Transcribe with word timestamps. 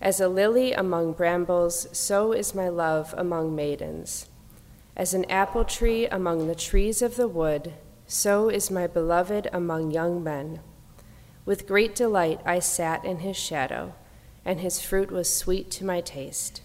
As 0.00 0.20
a 0.20 0.28
lily 0.28 0.72
among 0.72 1.12
brambles, 1.12 1.86
so 1.92 2.32
is 2.32 2.54
my 2.54 2.68
love 2.68 3.14
among 3.16 3.54
maidens. 3.54 4.26
As 4.96 5.14
an 5.14 5.24
apple 5.30 5.64
tree 5.64 6.06
among 6.06 6.48
the 6.48 6.56
trees 6.56 7.00
of 7.00 7.14
the 7.14 7.28
wood, 7.28 7.74
so 8.06 8.48
is 8.48 8.70
my 8.70 8.88
beloved 8.88 9.48
among 9.52 9.92
young 9.92 10.22
men. 10.22 10.58
With 11.44 11.68
great 11.68 11.94
delight 11.94 12.40
I 12.44 12.58
sat 12.58 13.04
in 13.04 13.20
his 13.20 13.36
shadow, 13.36 13.94
and 14.44 14.58
his 14.58 14.82
fruit 14.82 15.12
was 15.12 15.34
sweet 15.34 15.70
to 15.72 15.84
my 15.84 16.00
taste. 16.00 16.60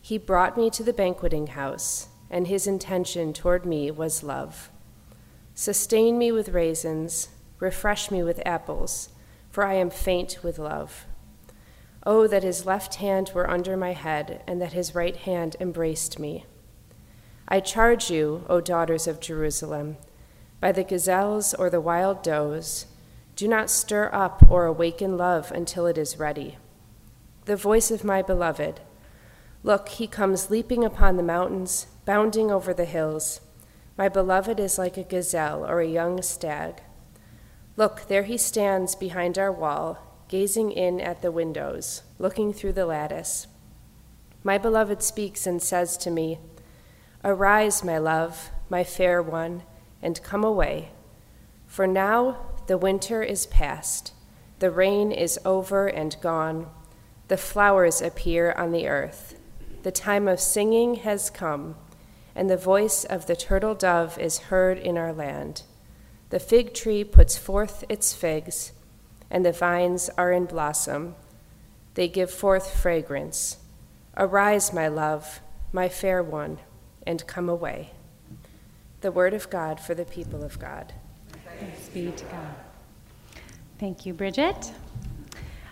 He 0.00 0.16
brought 0.16 0.56
me 0.56 0.70
to 0.70 0.84
the 0.84 0.92
banqueting 0.92 1.48
house, 1.48 2.08
and 2.30 2.46
his 2.46 2.68
intention 2.68 3.32
toward 3.32 3.66
me 3.66 3.90
was 3.90 4.22
love. 4.22 4.70
Sustain 5.54 6.16
me 6.16 6.30
with 6.30 6.50
raisins, 6.50 7.28
refresh 7.64 8.10
me 8.10 8.22
with 8.22 8.46
apples 8.46 9.08
for 9.54 9.64
I 9.64 9.74
am 9.74 9.88
faint 9.88 10.40
with 10.42 10.58
love. 10.58 11.06
Oh, 12.04 12.26
that 12.26 12.42
his 12.42 12.66
left 12.66 12.96
hand 12.96 13.30
were 13.32 13.48
under 13.48 13.76
my 13.76 13.92
head, 13.92 14.42
and 14.48 14.60
that 14.60 14.72
his 14.72 14.96
right 14.96 15.14
hand 15.14 15.54
embraced 15.60 16.18
me. 16.18 16.44
I 17.46 17.60
charge 17.60 18.10
you, 18.10 18.44
O 18.48 18.60
daughters 18.60 19.06
of 19.06 19.20
Jerusalem, 19.20 19.96
by 20.60 20.72
the 20.72 20.82
gazelles 20.82 21.54
or 21.54 21.70
the 21.70 21.80
wild 21.80 22.20
does, 22.24 22.86
do 23.36 23.46
not 23.46 23.70
stir 23.70 24.10
up 24.12 24.44
or 24.50 24.64
awaken 24.66 25.16
love 25.16 25.52
until 25.52 25.86
it 25.86 25.98
is 25.98 26.18
ready. 26.18 26.58
The 27.44 27.54
voice 27.54 27.92
of 27.92 28.02
my 28.02 28.22
beloved, 28.22 28.80
look, 29.62 29.88
he 29.88 30.08
comes 30.08 30.50
leaping 30.50 30.82
upon 30.82 31.16
the 31.16 31.22
mountains, 31.22 31.86
bounding 32.04 32.50
over 32.50 32.74
the 32.74 32.86
hills. 32.86 33.40
My 33.96 34.08
beloved 34.08 34.58
is 34.58 34.78
like 34.78 34.96
a 34.96 35.04
gazelle 35.04 35.64
or 35.64 35.80
a 35.80 35.86
young 35.86 36.22
stag. 36.22 36.82
Look, 37.76 38.06
there 38.06 38.22
he 38.22 38.36
stands 38.36 38.94
behind 38.94 39.36
our 39.36 39.50
wall, 39.50 39.98
gazing 40.28 40.70
in 40.70 41.00
at 41.00 41.22
the 41.22 41.32
windows, 41.32 42.02
looking 42.18 42.52
through 42.52 42.74
the 42.74 42.86
lattice. 42.86 43.48
My 44.44 44.58
beloved 44.58 45.02
speaks 45.02 45.46
and 45.46 45.60
says 45.60 45.96
to 45.98 46.10
me, 46.10 46.38
Arise, 47.24 47.82
my 47.82 47.98
love, 47.98 48.50
my 48.68 48.84
fair 48.84 49.20
one, 49.22 49.62
and 50.00 50.22
come 50.22 50.44
away. 50.44 50.90
For 51.66 51.86
now 51.86 52.36
the 52.66 52.78
winter 52.78 53.22
is 53.22 53.46
past, 53.46 54.12
the 54.60 54.70
rain 54.70 55.10
is 55.10 55.40
over 55.44 55.88
and 55.88 56.16
gone, 56.20 56.70
the 57.28 57.36
flowers 57.36 58.00
appear 58.00 58.52
on 58.52 58.70
the 58.70 58.86
earth. 58.86 59.36
The 59.82 59.90
time 59.90 60.28
of 60.28 60.38
singing 60.38 60.96
has 60.96 61.28
come, 61.28 61.74
and 62.34 62.48
the 62.48 62.56
voice 62.56 63.04
of 63.04 63.26
the 63.26 63.36
turtle 63.36 63.74
dove 63.74 64.18
is 64.18 64.38
heard 64.50 64.78
in 64.78 64.96
our 64.96 65.12
land. 65.12 65.62
The 66.34 66.40
fig 66.40 66.74
tree 66.74 67.04
puts 67.04 67.38
forth 67.38 67.84
its 67.88 68.12
figs, 68.12 68.72
and 69.30 69.46
the 69.46 69.52
vines 69.52 70.10
are 70.18 70.32
in 70.32 70.46
blossom. 70.46 71.14
They 71.94 72.08
give 72.08 72.28
forth 72.28 72.74
fragrance. 72.74 73.58
Arise, 74.16 74.72
my 74.72 74.88
love, 74.88 75.38
my 75.72 75.88
fair 75.88 76.24
one, 76.24 76.58
and 77.06 77.24
come 77.28 77.48
away. 77.48 77.92
The 79.00 79.12
word 79.12 79.32
of 79.32 79.48
God 79.48 79.78
for 79.78 79.94
the 79.94 80.04
people 80.04 80.42
of 80.42 80.58
God. 80.58 80.92
Thanks 81.60 81.88
be 81.90 82.10
to 82.10 82.24
God. 82.24 82.54
Thank 83.78 84.04
you, 84.04 84.12
Bridget. 84.12 84.72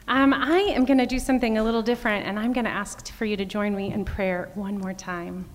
Um, 0.07 0.33
I 0.33 0.59
am 0.59 0.85
going 0.85 0.99
to 0.99 1.07
do 1.07 1.19
something 1.19 1.59
a 1.59 1.65
little 1.65 1.83
different, 1.83 2.25
and 2.25 2.39
I'm 2.39 2.53
going 2.53 2.67
to 2.67 2.71
ask 2.71 3.13
for 3.13 3.25
you 3.25 3.37
to 3.37 3.45
join 3.45 3.75
me 3.75 3.93
in 3.93 4.05
prayer 4.05 4.49
one 4.55 4.79
more 4.79 4.95
time. 4.95 5.47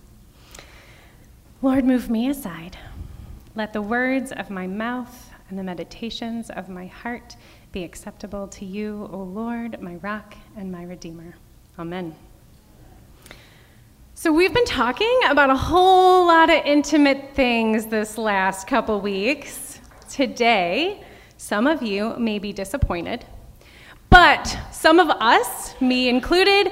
Lord, 1.61 1.85
move 1.85 2.09
me 2.09 2.27
aside. 2.27 2.77
Let 3.57 3.73
the 3.73 3.81
words 3.81 4.31
of 4.31 4.51
my 4.51 4.67
mouth 4.67 5.31
and 5.49 5.57
the 5.57 5.63
meditations 5.63 6.51
of 6.51 6.69
my 6.69 6.85
heart 6.85 7.35
be 7.71 7.83
acceptable 7.83 8.47
to 8.49 8.65
you, 8.65 9.09
O 9.11 9.23
Lord, 9.23 9.81
my 9.81 9.95
rock 9.95 10.35
and 10.55 10.71
my 10.71 10.83
redeemer. 10.83 11.33
Amen. 11.79 12.13
So, 14.13 14.31
we've 14.31 14.53
been 14.53 14.65
talking 14.65 15.21
about 15.27 15.49
a 15.49 15.55
whole 15.55 16.27
lot 16.27 16.51
of 16.51 16.67
intimate 16.67 17.33
things 17.33 17.87
this 17.87 18.15
last 18.19 18.67
couple 18.67 19.01
weeks. 19.01 19.81
Today, 20.07 21.03
some 21.37 21.65
of 21.65 21.81
you 21.81 22.15
may 22.15 22.37
be 22.37 22.53
disappointed, 22.53 23.25
but 24.11 24.55
some 24.71 24.99
of 24.99 25.09
us, 25.09 25.73
me 25.81 26.09
included, 26.09 26.71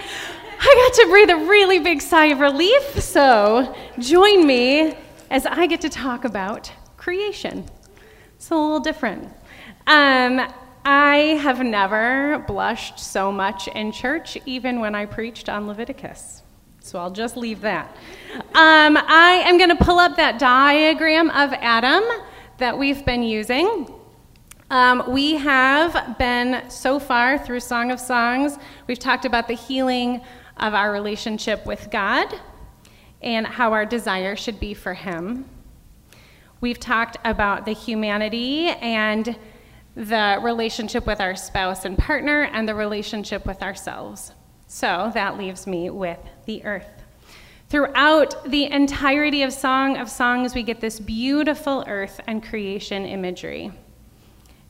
I 0.60 0.92
got 0.94 1.04
to 1.04 1.10
breathe 1.10 1.32
a 1.32 1.48
really 1.50 1.80
big 1.80 2.00
sigh 2.00 2.28
of 2.28 2.42
relief. 2.42 3.02
So, 3.02 3.76
join 3.98 4.46
me 4.46 4.94
as 5.32 5.46
I 5.46 5.66
get 5.66 5.82
to 5.82 5.90
talk 5.90 6.24
about 6.26 6.72
creation. 7.06 7.64
It's 8.36 8.50
a 8.50 8.56
little 8.56 8.80
different. 8.80 9.26
Um, 9.86 10.42
I 10.84 11.38
have 11.40 11.60
never 11.64 12.44
blushed 12.48 12.98
so 12.98 13.32
much 13.32 13.68
in 13.68 13.92
church, 13.92 14.40
even 14.48 14.80
when 14.80 14.96
I 14.96 15.06
preached 15.06 15.48
on 15.48 15.68
Leviticus. 15.68 16.42
So 16.80 16.98
I'll 16.98 17.12
just 17.12 17.38
leave 17.38 17.62
that. 17.62 17.96
Um, 18.56 18.98
I 18.98 19.44
am 19.46 19.60
going 19.60 19.70
to 19.70 19.86
pull 19.86 20.00
up 20.00 20.18
that 20.18 20.40
diagram 20.40 21.30
of 21.30 21.54
Adam 21.54 22.04
that 22.58 22.76
we've 22.76 23.06
been 23.06 23.22
using. 23.22 23.88
Um, 24.72 25.04
we 25.08 25.36
have 25.36 26.18
been 26.18 26.68
so 26.72 26.98
far 26.98 27.38
through 27.38 27.60
Song 27.60 27.92
of 27.92 28.00
Songs, 28.00 28.58
we've 28.88 28.98
talked 28.98 29.26
about 29.26 29.48
the 29.48 29.54
healing 29.54 30.22
of 30.58 30.74
our 30.74 30.92
relationship 30.92 31.68
with 31.68 31.88
God 31.92 32.34
and 33.22 33.46
how 33.46 33.74
our 33.74 33.86
desire 33.86 34.36
should 34.36 34.60
be 34.60 34.74
for 34.74 34.96
Him. 34.96 35.46
We've 36.62 36.80
talked 36.80 37.18
about 37.24 37.66
the 37.66 37.74
humanity 37.74 38.68
and 38.68 39.38
the 39.96 40.40
relationship 40.42 41.06
with 41.06 41.22
our 41.22 41.36
spouse 41.36 41.86
and 41.86 41.98
partner 41.98 42.44
and 42.44 42.68
the 42.68 42.76
relationship 42.76 43.46
with 43.46 43.62
ourselves. 43.62 44.34
So 44.68 45.12
that 45.14 45.38
leaves 45.38 45.68
me 45.68 45.90
with 45.90 46.20
the 46.46 46.64
earth. 46.66 47.04
Throughout 47.70 48.50
the 48.50 48.66
entirety 48.66 49.42
of 49.42 49.52
Song 49.52 49.98
of 49.98 50.10
Songs, 50.10 50.54
we 50.54 50.64
get 50.64 50.82
this 50.82 51.00
beautiful 51.00 51.84
earth 51.88 52.22
and 52.28 52.44
creation 52.44 53.06
imagery 53.06 53.72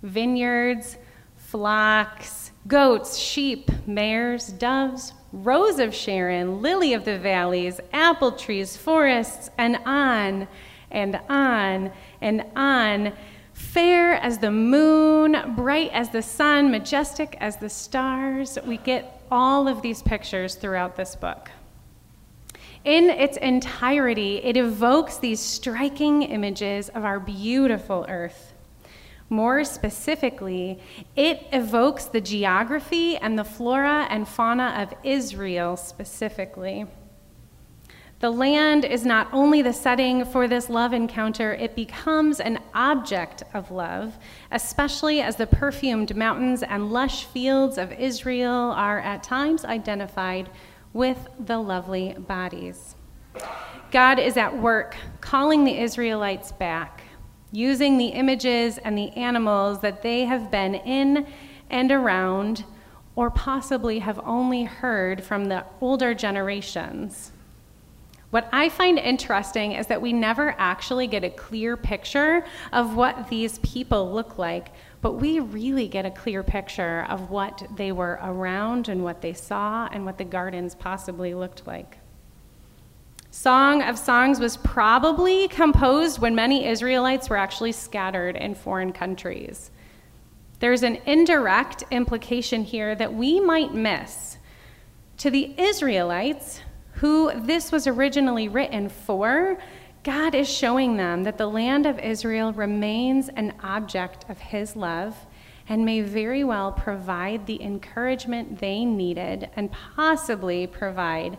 vineyards, 0.02 0.97
flocks, 1.35 2.52
goats, 2.67 3.17
sheep, 3.17 3.69
mares, 3.88 4.47
doves, 4.50 5.13
rose 5.34 5.79
of 5.79 5.94
Sharon, 5.94 6.62
lily 6.62 6.94
of 6.94 7.06
the 7.06 7.17
valleys, 7.17 7.79
apple 7.91 8.31
trees, 8.31 8.78
forests, 8.78 9.50
and 9.57 9.78
on 9.85 10.47
and 10.95 11.19
on 11.29 11.91
and 12.22 12.44
on. 12.56 13.13
Fair 13.53 14.16
as 14.16 14.39
the 14.39 14.51
moon, 14.51 15.53
bright 15.56 15.91
as 15.94 16.09
the 16.09 16.22
sun, 16.22 16.72
majestic 16.72 17.38
as 17.39 17.57
the 17.57 17.69
stars. 17.69 18.57
We 18.66 18.78
get 18.78 19.22
all 19.29 19.67
of 19.67 19.81
these 19.81 20.01
pictures 20.01 20.55
throughout 20.55 20.95
this 20.95 21.16
book. 21.16 21.51
In 22.84 23.09
its 23.09 23.38
entirety, 23.38 24.38
it 24.44 24.57
evokes 24.57 25.17
these 25.17 25.39
striking 25.39 26.23
images 26.23 26.90
of 26.90 27.03
our 27.03 27.20
beautiful 27.20 28.05
earth. 28.09 28.53
More 29.29 29.64
specifically, 29.64 30.79
it 31.16 31.47
evokes 31.52 32.05
the 32.05 32.22
geography 32.22 33.17
and 33.17 33.40
the 33.40 33.43
flora 33.43 34.05
and 34.09 34.28
fauna 34.28 34.75
of 34.78 34.93
Israel 35.03 35.78
specifically. 35.78 36.85
The 38.20 38.32
land 38.32 38.85
is 38.85 39.06
not 39.06 39.28
only 39.34 39.62
the 39.62 39.73
setting 39.73 40.23
for 40.23 40.47
this 40.47 40.70
love 40.70 40.94
encounter, 40.94 41.53
it 41.53 41.76
becomes 41.76 42.40
an 42.40 42.59
object 42.73 43.44
of 43.53 43.72
love, 43.72 44.17
especially 44.52 45.22
as 45.22 45.35
the 45.35 45.47
perfumed 45.47 46.16
mountains 46.16 46.64
and 46.64 46.91
lush 46.91 47.26
fields 47.26 47.78
of 47.78 47.91
Israel 47.91 48.72
are 48.72 49.02
at 49.02 49.22
times 49.22 49.66
identified 49.66 50.50
with 50.94 51.28
the 51.46 51.58
lovely 51.58 52.14
bodies. 52.14 52.96
God 53.91 54.18
is 54.18 54.38
at 54.38 54.58
work 54.58 54.96
calling 55.20 55.66
the 55.66 55.78
Israelites 55.78 56.53
back, 56.53 57.03
using 57.52 57.97
the 57.97 58.08
images 58.08 58.78
and 58.78 58.97
the 58.97 59.09
animals 59.11 59.82
that 59.82 60.02
they 60.02 60.23
have 60.23 60.50
been 60.50 60.76
in 60.76 61.28
and 61.70 61.91
around, 61.91 62.64
or 63.18 63.29
possibly 63.29 64.00
have 64.00 64.20
only 64.23 64.64
heard 64.64 65.22
from 65.22 65.46
the 65.46 65.66
older 65.82 66.14
generations 66.14 67.34
What 68.35 68.49
I 68.52 68.67
find 68.67 68.99
interesting 68.99 69.72
is 69.72 69.87
that 69.87 70.02
we 70.02 70.11
never 70.11 70.55
actually 70.58 71.08
get 71.08 71.23
a 71.23 71.29
clear 71.29 71.78
picture 71.78 72.43
of 72.73 72.97
what 72.97 73.29
these 73.29 73.59
people 73.59 74.11
look 74.11 74.37
like, 74.37 74.73
but 75.02 75.14
we 75.14 75.40
really 75.40 75.87
get 75.87 76.05
a 76.05 76.11
clear 76.11 76.43
picture 76.43 77.05
of 77.08 77.29
what 77.29 77.66
they 77.78 77.93
were 77.93 78.20
around 78.22 78.90
and 78.90 79.05
what 79.05 79.22
they 79.22 79.32
saw 79.32 79.87
and 79.90 80.03
what 80.03 80.17
the 80.17 80.26
gardens 80.26 80.76
possibly 80.76 81.34
looked 81.34 81.66
like. 81.66 81.97
Song 83.32 83.82
of 83.82 83.97
Songs 83.97 84.37
was 84.41 84.58
probably 84.58 85.47
composed 85.47 86.20
when 86.20 86.35
many 86.35 86.66
Israelites 86.66 87.29
were 87.29 87.37
actually 87.37 87.72
scattered 87.72 88.35
in 88.35 88.53
foreign 88.53 88.91
countries. 88.91 89.72
There's 90.59 90.84
an 90.84 90.97
indirect 91.05 91.85
implication 91.90 92.66
here 92.66 92.96
that 92.96 93.14
we 93.14 93.40
might 93.40 93.73
miss. 93.73 94.40
To 95.20 95.29
the 95.29 95.58
Israelites, 95.58 96.59
who 96.96 97.32
this 97.42 97.72
was 97.72 97.88
originally 97.88 98.47
written 98.47 98.90
for, 98.90 99.58
God 100.03 100.36
is 100.36 100.50
showing 100.50 100.97
them 100.97 101.24
that 101.24 101.38
the 101.38 101.47
land 101.47 101.86
of 101.86 102.00
Israel 102.00 102.53
remains 102.53 103.30
an 103.30 103.53
object 103.64 104.26
of 104.30 104.38
His 104.38 104.76
love 104.76 105.16
and 105.68 105.84
may 105.84 106.02
very 106.02 106.44
well 106.44 106.72
provide 106.72 107.46
the 107.46 107.62
encouragement 107.62 108.59
they 108.59 108.86
needed 108.86 109.50
and 109.56 109.72
possibly 109.72 110.68
provide 110.68 111.38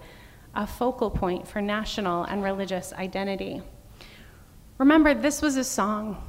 a 0.55 0.67
focal 0.67 1.11
point 1.11 1.47
for 1.47 1.61
national 1.62 2.25
and 2.25 2.43
religious 2.43 2.93
identity. 2.94 3.62
Remember, 4.79 5.14
this 5.14 5.41
was 5.41 5.56
a 5.56 5.64
song. 5.64 6.23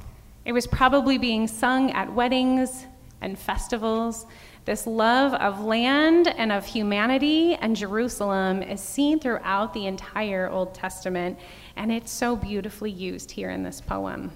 It 0.44 0.52
was 0.52 0.66
probably 0.66 1.18
being 1.18 1.48
sung 1.48 1.90
at 1.90 2.12
weddings 2.12 2.86
and 3.20 3.38
festivals. 3.38 4.26
This 4.68 4.86
love 4.86 5.32
of 5.32 5.64
land 5.64 6.28
and 6.28 6.52
of 6.52 6.66
humanity 6.66 7.54
and 7.54 7.74
Jerusalem 7.74 8.62
is 8.62 8.82
seen 8.82 9.18
throughout 9.18 9.72
the 9.72 9.86
entire 9.86 10.50
Old 10.50 10.74
Testament, 10.74 11.38
and 11.76 11.90
it's 11.90 12.12
so 12.12 12.36
beautifully 12.36 12.90
used 12.90 13.30
here 13.30 13.48
in 13.48 13.62
this 13.62 13.80
poem. 13.80 14.30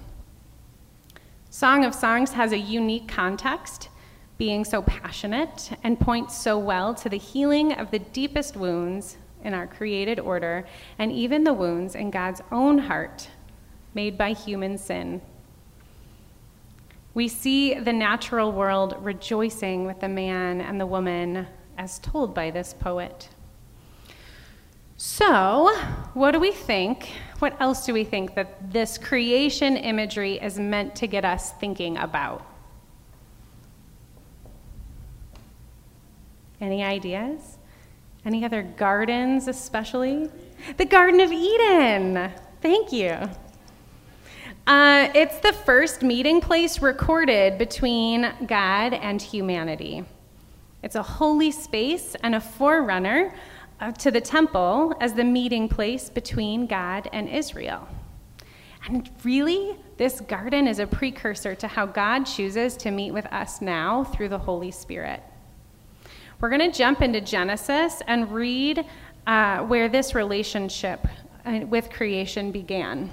Song 1.51 1.85
of 1.85 1.95
Songs 1.95 2.33
has 2.33 2.53
a 2.53 2.59
unique 2.59 3.09
context, 3.09 3.91
being 4.39 4.65
so 4.65 4.81
passionate, 4.81 5.79
and 5.85 6.01
points 6.01 6.35
so 6.35 6.59
well 6.59 6.95
to 6.95 7.11
the 7.11 7.19
healing 7.19 7.75
of 7.75 7.91
the 7.91 7.99
deepest 7.99 8.57
wounds 8.57 9.19
in 9.45 9.53
our 9.53 9.67
created 9.67 10.19
order, 10.19 10.65
and 10.99 11.13
even 11.13 11.45
the 11.45 11.53
wounds 11.53 11.95
in 11.95 12.11
God's 12.11 12.41
own 12.51 12.79
heart 12.79 13.29
made 13.93 14.17
by 14.17 14.33
human 14.33 14.79
sin. 14.79 15.21
We 17.15 17.29
see 17.29 17.75
the 17.75 17.93
natural 17.93 18.53
world 18.53 18.97
rejoicing 19.01 19.85
with 19.85 20.01
the 20.01 20.09
man 20.09 20.61
and 20.61 20.81
the 20.81 20.87
woman 20.87 21.47
as 21.77 21.99
told 21.99 22.35
by 22.35 22.51
this 22.51 22.75
poet. 22.75 23.29
So, 24.97 25.75
what 26.15 26.31
do 26.31 26.39
we 26.39 26.53
think? 26.53 27.11
What 27.41 27.61
else 27.61 27.85
do 27.85 27.93
we 27.93 28.05
think 28.05 28.35
that 28.35 28.73
this 28.73 28.97
creation 28.97 29.77
imagery 29.77 30.35
is 30.35 30.59
meant 30.59 30.95
to 30.97 31.07
get 31.07 31.25
us 31.25 31.53
thinking 31.55 31.97
about? 31.99 32.47
Any 36.61 36.85
ideas? 36.85 37.59
Any 38.25 38.45
other 38.45 38.63
gardens, 38.63 39.49
especially? 39.49 40.31
The 40.77 40.85
Garden 40.85 41.21
of 41.21 41.33
Eden. 41.33 42.31
Thank 42.61 42.93
you. 42.93 43.29
Uh, 44.65 45.11
it's 45.13 45.41
the 45.41 45.53
first 45.53 46.03
meeting 46.03 46.41
place 46.41 46.81
recorded 46.81 47.59
between 47.59 48.33
God 48.47 48.95
and 48.95 49.21
humanity. 49.21 50.05
It's 50.85 50.95
a 50.95 51.03
holy 51.03 51.51
space 51.51 52.15
and 52.23 52.37
a 52.37 52.41
forerunner 52.41 53.35
uh, 53.81 53.91
to 53.93 54.13
the 54.13 54.21
temple 54.21 54.95
as 55.01 55.15
the 55.15 55.25
meeting 55.25 55.69
place 55.69 56.09
between 56.09 56.69
God 56.69 57.11
and 57.13 57.29
Israel. 57.29 57.89
And 58.87 59.11
really, 59.25 59.77
this 59.97 60.21
garden 60.21 60.69
is 60.69 60.79
a 60.79 60.87
precursor 60.87 61.57
to 61.57 61.67
how 61.67 61.85
God 61.85 62.25
chooses 62.25 62.77
to 62.79 62.93
meet 62.93 63.11
with 63.11 63.27
us 63.27 63.61
now 63.61 64.05
through 64.05 64.29
the 64.29 64.39
Holy 64.39 64.71
Spirit. 64.71 65.25
We're 66.41 66.51
going 66.51 66.71
to 66.71 66.77
jump 66.77 67.03
into 67.03 67.21
Genesis 67.21 68.01
and 68.07 68.31
read 68.31 68.85
uh, 69.27 69.65
where 69.65 69.89
this 69.89 70.15
relationship 70.15 71.05
uh, 71.45 71.61
with 71.67 71.91
creation 71.91 72.53
began. 72.53 73.11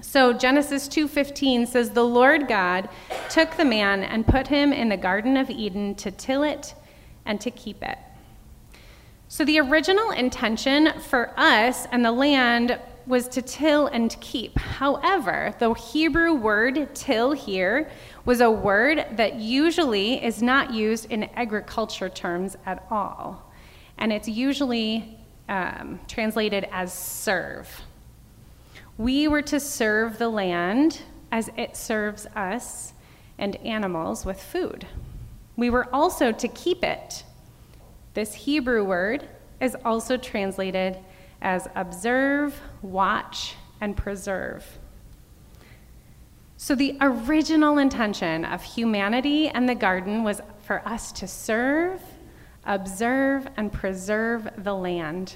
So 0.00 0.32
Genesis 0.32 0.88
2:15 0.88 1.66
says 1.66 1.90
the 1.90 2.04
Lord 2.04 2.48
God 2.48 2.88
took 3.30 3.56
the 3.56 3.64
man 3.64 4.02
and 4.02 4.26
put 4.26 4.48
him 4.48 4.72
in 4.72 4.88
the 4.88 4.96
garden 4.96 5.36
of 5.36 5.50
Eden 5.50 5.94
to 5.96 6.10
till 6.10 6.42
it 6.42 6.74
and 7.24 7.40
to 7.40 7.50
keep 7.50 7.82
it. 7.82 7.98
So 9.28 9.44
the 9.44 9.60
original 9.60 10.10
intention 10.10 10.92
for 11.00 11.32
us 11.36 11.86
and 11.92 12.04
the 12.04 12.12
land 12.12 12.78
was 13.06 13.28
to 13.28 13.42
till 13.42 13.86
and 13.86 14.18
keep. 14.20 14.58
However, 14.58 15.54
the 15.58 15.74
Hebrew 15.74 16.34
word 16.34 16.94
till 16.94 17.32
here 17.32 17.90
was 18.24 18.40
a 18.40 18.50
word 18.50 19.06
that 19.12 19.36
usually 19.36 20.24
is 20.24 20.42
not 20.42 20.72
used 20.72 21.10
in 21.10 21.24
agriculture 21.34 22.08
terms 22.08 22.56
at 22.64 22.86
all. 22.90 23.52
And 23.98 24.12
it's 24.12 24.28
usually 24.28 25.18
um, 25.48 26.00
translated 26.08 26.66
as 26.72 26.92
serve. 26.92 27.68
We 28.96 29.26
were 29.26 29.42
to 29.42 29.58
serve 29.58 30.18
the 30.18 30.28
land 30.28 31.02
as 31.32 31.50
it 31.56 31.76
serves 31.76 32.26
us 32.36 32.92
and 33.38 33.56
animals 33.56 34.24
with 34.24 34.40
food. 34.40 34.86
We 35.56 35.70
were 35.70 35.92
also 35.92 36.30
to 36.30 36.48
keep 36.48 36.84
it. 36.84 37.24
This 38.14 38.34
Hebrew 38.34 38.84
word 38.84 39.28
is 39.60 39.76
also 39.84 40.16
translated 40.16 40.98
as 41.42 41.66
observe, 41.74 42.60
watch, 42.82 43.56
and 43.80 43.96
preserve. 43.96 44.78
So, 46.56 46.74
the 46.74 46.96
original 47.00 47.78
intention 47.78 48.44
of 48.44 48.62
humanity 48.62 49.48
and 49.48 49.68
the 49.68 49.74
garden 49.74 50.22
was 50.22 50.40
for 50.62 50.86
us 50.88 51.12
to 51.12 51.26
serve, 51.26 52.00
observe, 52.64 53.48
and 53.56 53.72
preserve 53.72 54.48
the 54.56 54.74
land. 54.74 55.34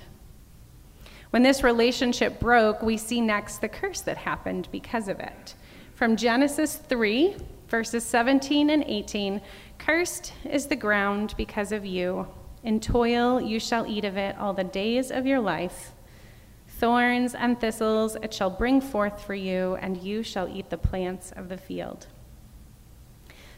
When 1.30 1.42
this 1.42 1.62
relationship 1.62 2.40
broke, 2.40 2.82
we 2.82 2.96
see 2.96 3.20
next 3.20 3.58
the 3.58 3.69
curse 3.69 4.00
that 4.02 4.16
happened 4.16 4.69
because 4.72 5.08
of 5.08 5.20
it. 5.20 5.54
From 5.94 6.16
Genesis 6.16 6.76
3, 6.76 7.36
verses 7.69 8.04
17 8.04 8.70
and 8.70 8.84
18 8.84 9.40
Cursed 9.78 10.32
is 10.44 10.66
the 10.66 10.76
ground 10.76 11.34
because 11.36 11.70
of 11.70 11.84
you. 11.84 12.26
In 12.62 12.80
toil 12.80 13.40
you 13.40 13.60
shall 13.60 13.86
eat 13.86 14.04
of 14.04 14.16
it 14.16 14.36
all 14.38 14.52
the 14.52 14.64
days 14.64 15.10
of 15.10 15.26
your 15.26 15.40
life. 15.40 15.92
Thorns 16.66 17.34
and 17.34 17.60
thistles 17.60 18.16
it 18.22 18.32
shall 18.32 18.50
bring 18.50 18.80
forth 18.80 19.22
for 19.22 19.34
you, 19.34 19.76
and 19.76 19.96
you 19.96 20.22
shall 20.22 20.48
eat 20.48 20.70
the 20.70 20.78
plants 20.78 21.32
of 21.32 21.49
the 21.49 21.56
field. 21.56 22.06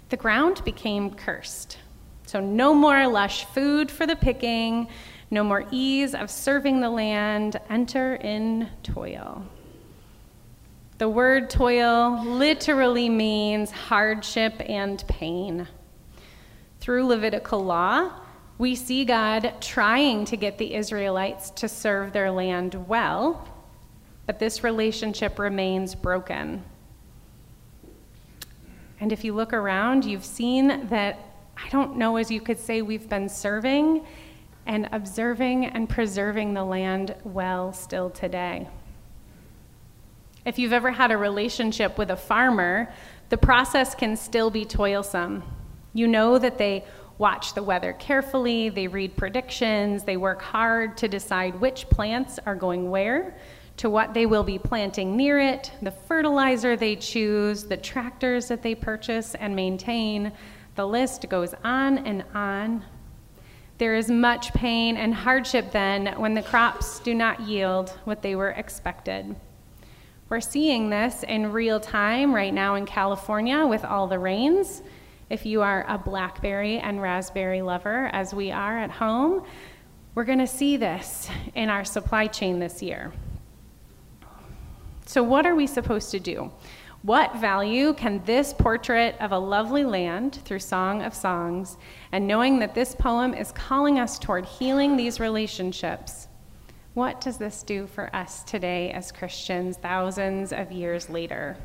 The 0.08 0.16
ground 0.16 0.64
became 0.64 1.10
cursed. 1.14 1.78
So, 2.26 2.40
no 2.40 2.72
more 2.74 3.06
lush 3.08 3.44
food 3.46 3.90
for 3.90 4.06
the 4.06 4.16
picking, 4.16 4.88
no 5.30 5.44
more 5.44 5.64
ease 5.70 6.14
of 6.14 6.30
serving 6.30 6.80
the 6.80 6.90
land, 6.90 7.60
enter 7.68 8.16
in 8.16 8.68
toil. 8.82 9.44
The 10.98 11.08
word 11.08 11.48
toil 11.48 12.22
literally 12.24 13.08
means 13.08 13.70
hardship 13.70 14.60
and 14.68 15.02
pain. 15.08 15.66
Through 16.80 17.06
Levitical 17.06 17.64
law, 17.64 18.10
we 18.58 18.74
see 18.74 19.06
God 19.06 19.54
trying 19.60 20.26
to 20.26 20.36
get 20.36 20.58
the 20.58 20.74
Israelites 20.74 21.50
to 21.52 21.68
serve 21.68 22.12
their 22.12 22.30
land 22.30 22.74
well, 22.86 23.48
but 24.26 24.38
this 24.38 24.62
relationship 24.62 25.38
remains 25.38 25.94
broken. 25.94 26.62
And 29.00 29.12
if 29.12 29.24
you 29.24 29.32
look 29.32 29.54
around, 29.54 30.04
you've 30.04 30.24
seen 30.24 30.86
that 30.88 31.18
I 31.56 31.68
don't 31.70 31.96
know 31.96 32.16
as 32.16 32.30
you 32.30 32.40
could 32.40 32.58
say 32.58 32.82
we've 32.82 33.08
been 33.08 33.28
serving 33.28 34.04
and 34.70 34.88
observing 34.92 35.66
and 35.66 35.88
preserving 35.88 36.54
the 36.54 36.62
land 36.62 37.12
well 37.24 37.72
still 37.72 38.08
today. 38.08 38.68
If 40.44 40.60
you've 40.60 40.72
ever 40.72 40.92
had 40.92 41.10
a 41.10 41.16
relationship 41.16 41.98
with 41.98 42.12
a 42.12 42.16
farmer, 42.16 42.94
the 43.30 43.36
process 43.36 43.96
can 43.96 44.16
still 44.16 44.48
be 44.48 44.64
toilsome. 44.64 45.42
You 45.92 46.06
know 46.06 46.38
that 46.38 46.56
they 46.56 46.84
watch 47.18 47.54
the 47.54 47.64
weather 47.64 47.94
carefully, 47.94 48.68
they 48.68 48.86
read 48.86 49.16
predictions, 49.16 50.04
they 50.04 50.16
work 50.16 50.40
hard 50.40 50.96
to 50.98 51.08
decide 51.08 51.60
which 51.60 51.90
plants 51.90 52.38
are 52.46 52.54
going 52.54 52.90
where, 52.90 53.36
to 53.78 53.90
what 53.90 54.14
they 54.14 54.24
will 54.24 54.44
be 54.44 54.60
planting 54.60 55.16
near 55.16 55.40
it, 55.40 55.72
the 55.82 55.90
fertilizer 55.90 56.76
they 56.76 56.94
choose, 56.94 57.64
the 57.64 57.76
tractors 57.76 58.46
that 58.46 58.62
they 58.62 58.76
purchase 58.76 59.34
and 59.34 59.56
maintain. 59.56 60.30
The 60.76 60.86
list 60.86 61.28
goes 61.28 61.54
on 61.64 61.98
and 62.06 62.24
on. 62.34 62.84
There 63.80 63.94
is 63.94 64.10
much 64.10 64.52
pain 64.52 64.98
and 64.98 65.14
hardship 65.14 65.72
then 65.72 66.08
when 66.18 66.34
the 66.34 66.42
crops 66.42 66.98
do 67.00 67.14
not 67.14 67.40
yield 67.40 67.88
what 68.04 68.20
they 68.20 68.34
were 68.34 68.50
expected. 68.50 69.34
We're 70.28 70.42
seeing 70.42 70.90
this 70.90 71.22
in 71.22 71.50
real 71.50 71.80
time 71.80 72.34
right 72.34 72.52
now 72.52 72.74
in 72.74 72.84
California 72.84 73.66
with 73.66 73.82
all 73.86 74.06
the 74.06 74.18
rains. 74.18 74.82
If 75.30 75.46
you 75.46 75.62
are 75.62 75.86
a 75.88 75.96
blackberry 75.96 76.78
and 76.78 77.00
raspberry 77.00 77.62
lover, 77.62 78.10
as 78.12 78.34
we 78.34 78.50
are 78.50 78.78
at 78.78 78.90
home, 78.90 79.46
We're 80.14 80.24
going 80.24 80.40
to 80.40 80.46
see 80.46 80.76
this 80.76 81.30
in 81.54 81.70
our 81.70 81.84
supply 81.84 82.26
chain 82.26 82.58
this 82.58 82.82
year. 82.82 83.12
So, 85.06 85.22
what 85.22 85.46
are 85.46 85.54
we 85.54 85.66
supposed 85.66 86.10
to 86.10 86.20
do? 86.20 86.50
What 87.02 87.36
value 87.36 87.94
can 87.94 88.22
this 88.26 88.52
portrait 88.52 89.16
of 89.20 89.32
a 89.32 89.38
lovely 89.38 89.84
land 89.84 90.40
through 90.44 90.58
Song 90.58 91.00
of 91.02 91.14
Songs, 91.14 91.78
and 92.12 92.26
knowing 92.26 92.58
that 92.58 92.74
this 92.74 92.94
poem 92.94 93.32
is 93.32 93.52
calling 93.52 93.98
us 93.98 94.18
toward 94.18 94.44
healing 94.44 94.96
these 94.96 95.18
relationships, 95.18 96.28
what 96.92 97.20
does 97.20 97.38
this 97.38 97.62
do 97.62 97.86
for 97.86 98.14
us 98.14 98.42
today 98.42 98.90
as 98.90 99.12
Christians, 99.12 99.78
thousands 99.78 100.52
of 100.52 100.72
years 100.72 101.08
later? 101.08 101.56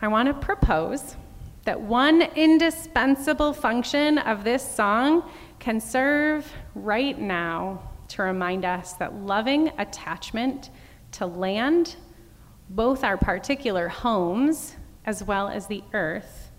I 0.00 0.08
want 0.08 0.28
to 0.28 0.34
propose 0.34 1.16
that 1.64 1.80
one 1.80 2.22
indispensable 2.36 3.52
function 3.52 4.18
of 4.18 4.44
this 4.44 4.62
song 4.62 5.28
can 5.58 5.80
serve 5.80 6.52
right 6.74 7.18
now 7.18 7.90
to 8.08 8.22
remind 8.22 8.64
us 8.64 8.92
that 8.94 9.14
loving 9.14 9.72
attachment 9.78 10.70
to 11.12 11.26
land, 11.26 11.96
both 12.74 13.04
our 13.04 13.16
particular 13.16 13.88
homes 13.88 14.76
as 15.04 15.22
well 15.22 15.48
as 15.48 15.66
the 15.66 15.84
earth, 15.92 16.50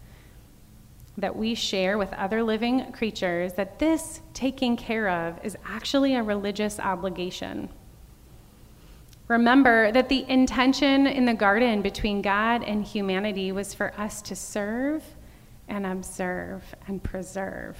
that 1.17 1.35
we 1.35 1.55
share 1.55 1.97
with 1.97 2.11
other 2.13 2.43
living 2.43 2.91
creatures, 2.91 3.53
that 3.53 3.79
this 3.79 4.21
taking 4.33 4.75
care 4.75 5.09
of 5.09 5.39
is 5.43 5.57
actually 5.65 6.15
a 6.15 6.23
religious 6.23 6.79
obligation. 6.79 7.69
Remember 9.27 9.91
that 9.91 10.09
the 10.09 10.29
intention 10.29 11.07
in 11.07 11.25
the 11.25 11.33
garden 11.33 11.81
between 11.81 12.21
God 12.21 12.63
and 12.63 12.83
humanity 12.83 13.51
was 13.51 13.73
for 13.73 13.93
us 13.97 14.21
to 14.23 14.35
serve 14.35 15.03
and 15.67 15.85
observe 15.85 16.63
and 16.87 17.01
preserve. 17.01 17.77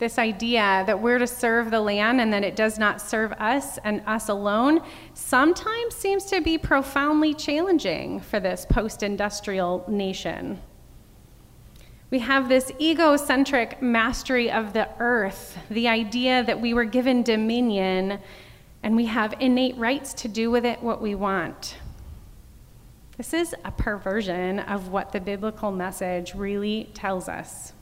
This 0.00 0.18
idea 0.18 0.82
that 0.86 1.02
we're 1.02 1.18
to 1.18 1.26
serve 1.26 1.70
the 1.70 1.82
land 1.82 2.22
and 2.22 2.32
that 2.32 2.42
it 2.42 2.56
does 2.56 2.78
not 2.78 3.02
serve 3.02 3.32
us 3.32 3.76
and 3.84 4.02
us 4.06 4.30
alone 4.30 4.80
sometimes 5.12 5.94
seems 5.94 6.24
to 6.26 6.40
be 6.40 6.56
profoundly 6.56 7.34
challenging 7.34 8.20
for 8.20 8.40
this 8.40 8.64
post 8.64 9.02
industrial 9.02 9.84
nation. 9.88 10.58
We 12.08 12.18
have 12.20 12.48
this 12.48 12.72
egocentric 12.80 13.82
mastery 13.82 14.50
of 14.50 14.72
the 14.72 14.88
earth, 14.98 15.58
the 15.68 15.88
idea 15.88 16.44
that 16.44 16.58
we 16.58 16.72
were 16.72 16.86
given 16.86 17.22
dominion 17.22 18.20
and 18.82 18.96
we 18.96 19.04
have 19.04 19.34
innate 19.38 19.76
rights 19.76 20.14
to 20.14 20.28
do 20.28 20.50
with 20.50 20.64
it 20.64 20.82
what 20.82 21.02
we 21.02 21.14
want. 21.14 21.76
This 23.18 23.34
is 23.34 23.54
a 23.66 23.70
perversion 23.70 24.60
of 24.60 24.88
what 24.88 25.12
the 25.12 25.20
biblical 25.20 25.70
message 25.70 26.34
really 26.34 26.90
tells 26.94 27.28
us. 27.28 27.74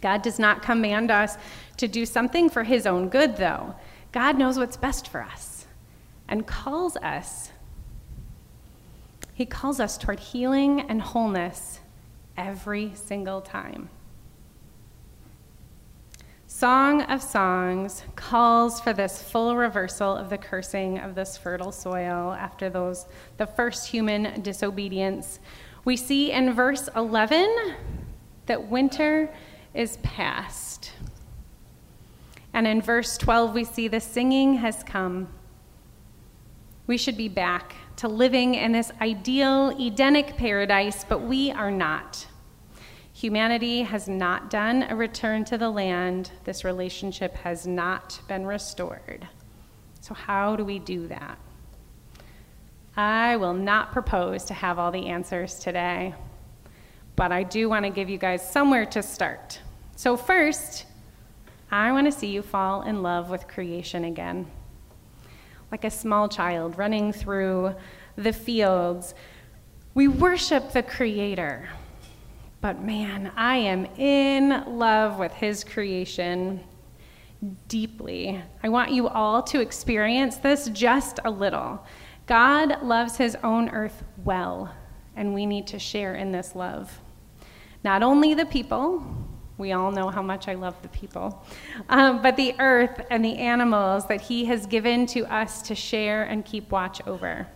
God 0.00 0.22
does 0.22 0.38
not 0.38 0.62
command 0.62 1.10
us 1.10 1.36
to 1.76 1.88
do 1.88 2.06
something 2.06 2.48
for 2.48 2.64
his 2.64 2.86
own 2.86 3.08
good, 3.08 3.36
though. 3.36 3.74
God 4.12 4.38
knows 4.38 4.58
what's 4.58 4.76
best 4.76 5.08
for 5.08 5.22
us 5.22 5.66
and 6.28 6.46
calls 6.46 6.96
us. 6.98 7.50
He 9.34 9.46
calls 9.46 9.80
us 9.80 9.96
toward 9.96 10.20
healing 10.20 10.80
and 10.82 11.00
wholeness 11.00 11.80
every 12.36 12.92
single 12.94 13.40
time. 13.40 13.88
Song 16.46 17.02
of 17.02 17.22
Songs 17.22 18.02
calls 18.16 18.80
for 18.80 18.92
this 18.92 19.22
full 19.22 19.54
reversal 19.54 20.16
of 20.16 20.28
the 20.28 20.38
cursing 20.38 20.98
of 20.98 21.14
this 21.14 21.36
fertile 21.36 21.70
soil 21.70 22.32
after 22.32 22.68
those 22.68 23.06
the 23.36 23.46
first 23.46 23.86
human 23.86 24.40
disobedience. 24.42 25.38
We 25.84 25.96
see 25.96 26.32
in 26.32 26.52
verse 26.52 26.88
11 26.96 27.76
that 28.46 28.68
winter 28.68 29.32
is 29.74 29.98
past. 29.98 30.92
And 32.52 32.66
in 32.66 32.82
verse 32.82 33.16
12 33.18 33.54
we 33.54 33.64
see 33.64 33.88
the 33.88 34.00
singing 34.00 34.54
has 34.54 34.82
come. 34.82 35.28
We 36.86 36.96
should 36.96 37.16
be 37.16 37.28
back 37.28 37.74
to 37.96 38.08
living 38.08 38.54
in 38.54 38.72
this 38.72 38.92
ideal 39.00 39.76
Edenic 39.78 40.36
paradise, 40.36 41.04
but 41.04 41.22
we 41.22 41.50
are 41.50 41.70
not. 41.70 42.26
Humanity 43.12 43.82
has 43.82 44.08
not 44.08 44.48
done 44.48 44.84
a 44.84 44.94
return 44.94 45.44
to 45.46 45.58
the 45.58 45.68
land. 45.68 46.30
This 46.44 46.64
relationship 46.64 47.34
has 47.38 47.66
not 47.66 48.20
been 48.28 48.46
restored. 48.46 49.26
So, 50.00 50.14
how 50.14 50.54
do 50.54 50.64
we 50.64 50.78
do 50.78 51.08
that? 51.08 51.36
I 52.96 53.36
will 53.36 53.54
not 53.54 53.92
propose 53.92 54.44
to 54.44 54.54
have 54.54 54.78
all 54.78 54.92
the 54.92 55.08
answers 55.08 55.58
today, 55.58 56.14
but 57.18 57.32
I 57.32 57.42
do 57.42 57.68
want 57.68 57.84
to 57.84 57.90
give 57.90 58.08
you 58.08 58.16
guys 58.16 58.48
somewhere 58.48 58.86
to 58.86 59.02
start. 59.02 59.58
So, 59.96 60.16
first, 60.16 60.86
I 61.68 61.90
want 61.90 62.06
to 62.06 62.16
see 62.16 62.28
you 62.28 62.42
fall 62.42 62.82
in 62.82 63.02
love 63.02 63.28
with 63.28 63.48
creation 63.48 64.04
again. 64.04 64.46
Like 65.72 65.82
a 65.82 65.90
small 65.90 66.28
child 66.28 66.78
running 66.78 67.12
through 67.12 67.74
the 68.14 68.32
fields, 68.32 69.16
we 69.94 70.06
worship 70.06 70.70
the 70.70 70.84
Creator. 70.84 71.68
But 72.60 72.82
man, 72.82 73.32
I 73.34 73.56
am 73.56 73.86
in 73.96 74.78
love 74.78 75.18
with 75.18 75.32
his 75.32 75.64
creation 75.64 76.60
deeply. 77.66 78.40
I 78.62 78.68
want 78.68 78.92
you 78.92 79.08
all 79.08 79.42
to 79.42 79.60
experience 79.60 80.36
this 80.36 80.68
just 80.68 81.18
a 81.24 81.30
little. 81.32 81.84
God 82.26 82.80
loves 82.84 83.16
his 83.16 83.36
own 83.42 83.70
earth 83.70 84.04
well, 84.24 84.72
and 85.16 85.34
we 85.34 85.46
need 85.46 85.66
to 85.66 85.80
share 85.80 86.14
in 86.14 86.30
this 86.30 86.54
love. 86.54 87.00
Not 87.84 88.02
only 88.02 88.34
the 88.34 88.46
people, 88.46 89.02
we 89.56 89.72
all 89.72 89.90
know 89.90 90.08
how 90.08 90.22
much 90.22 90.48
I 90.48 90.54
love 90.54 90.80
the 90.82 90.88
people, 90.88 91.44
um, 91.88 92.22
but 92.22 92.36
the 92.36 92.54
earth 92.58 93.04
and 93.10 93.24
the 93.24 93.36
animals 93.36 94.06
that 94.06 94.20
he 94.20 94.44
has 94.46 94.66
given 94.66 95.06
to 95.06 95.24
us 95.32 95.62
to 95.62 95.74
share 95.74 96.24
and 96.24 96.44
keep 96.44 96.70
watch 96.70 97.00
over. 97.06 97.46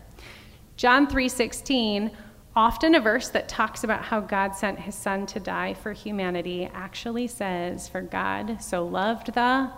John 0.76 1.07
3:16 1.07 2.11
Often, 2.55 2.95
a 2.95 3.00
verse 3.00 3.31
that 3.31 3.49
talks 3.49 3.83
about 3.83 4.05
how 4.05 4.21
God 4.21 4.55
sent 4.55 4.79
his 4.79 4.95
son 4.95 5.25
to 5.26 5.41
die 5.41 5.73
for 5.73 5.93
humanity 5.93 6.69
actually 6.75 7.26
says, 7.26 7.88
For 7.88 8.02
God 8.02 8.62
so 8.62 8.85
loved 8.85 9.33
the 9.33 9.71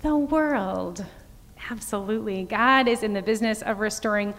the 0.00 0.16
world. 0.16 1.04
Absolutely. 1.70 2.44
God 2.44 2.88
is 2.88 3.02
in 3.02 3.14
the 3.14 3.22
business 3.22 3.62
of 3.62 3.80
restoring 3.80 4.34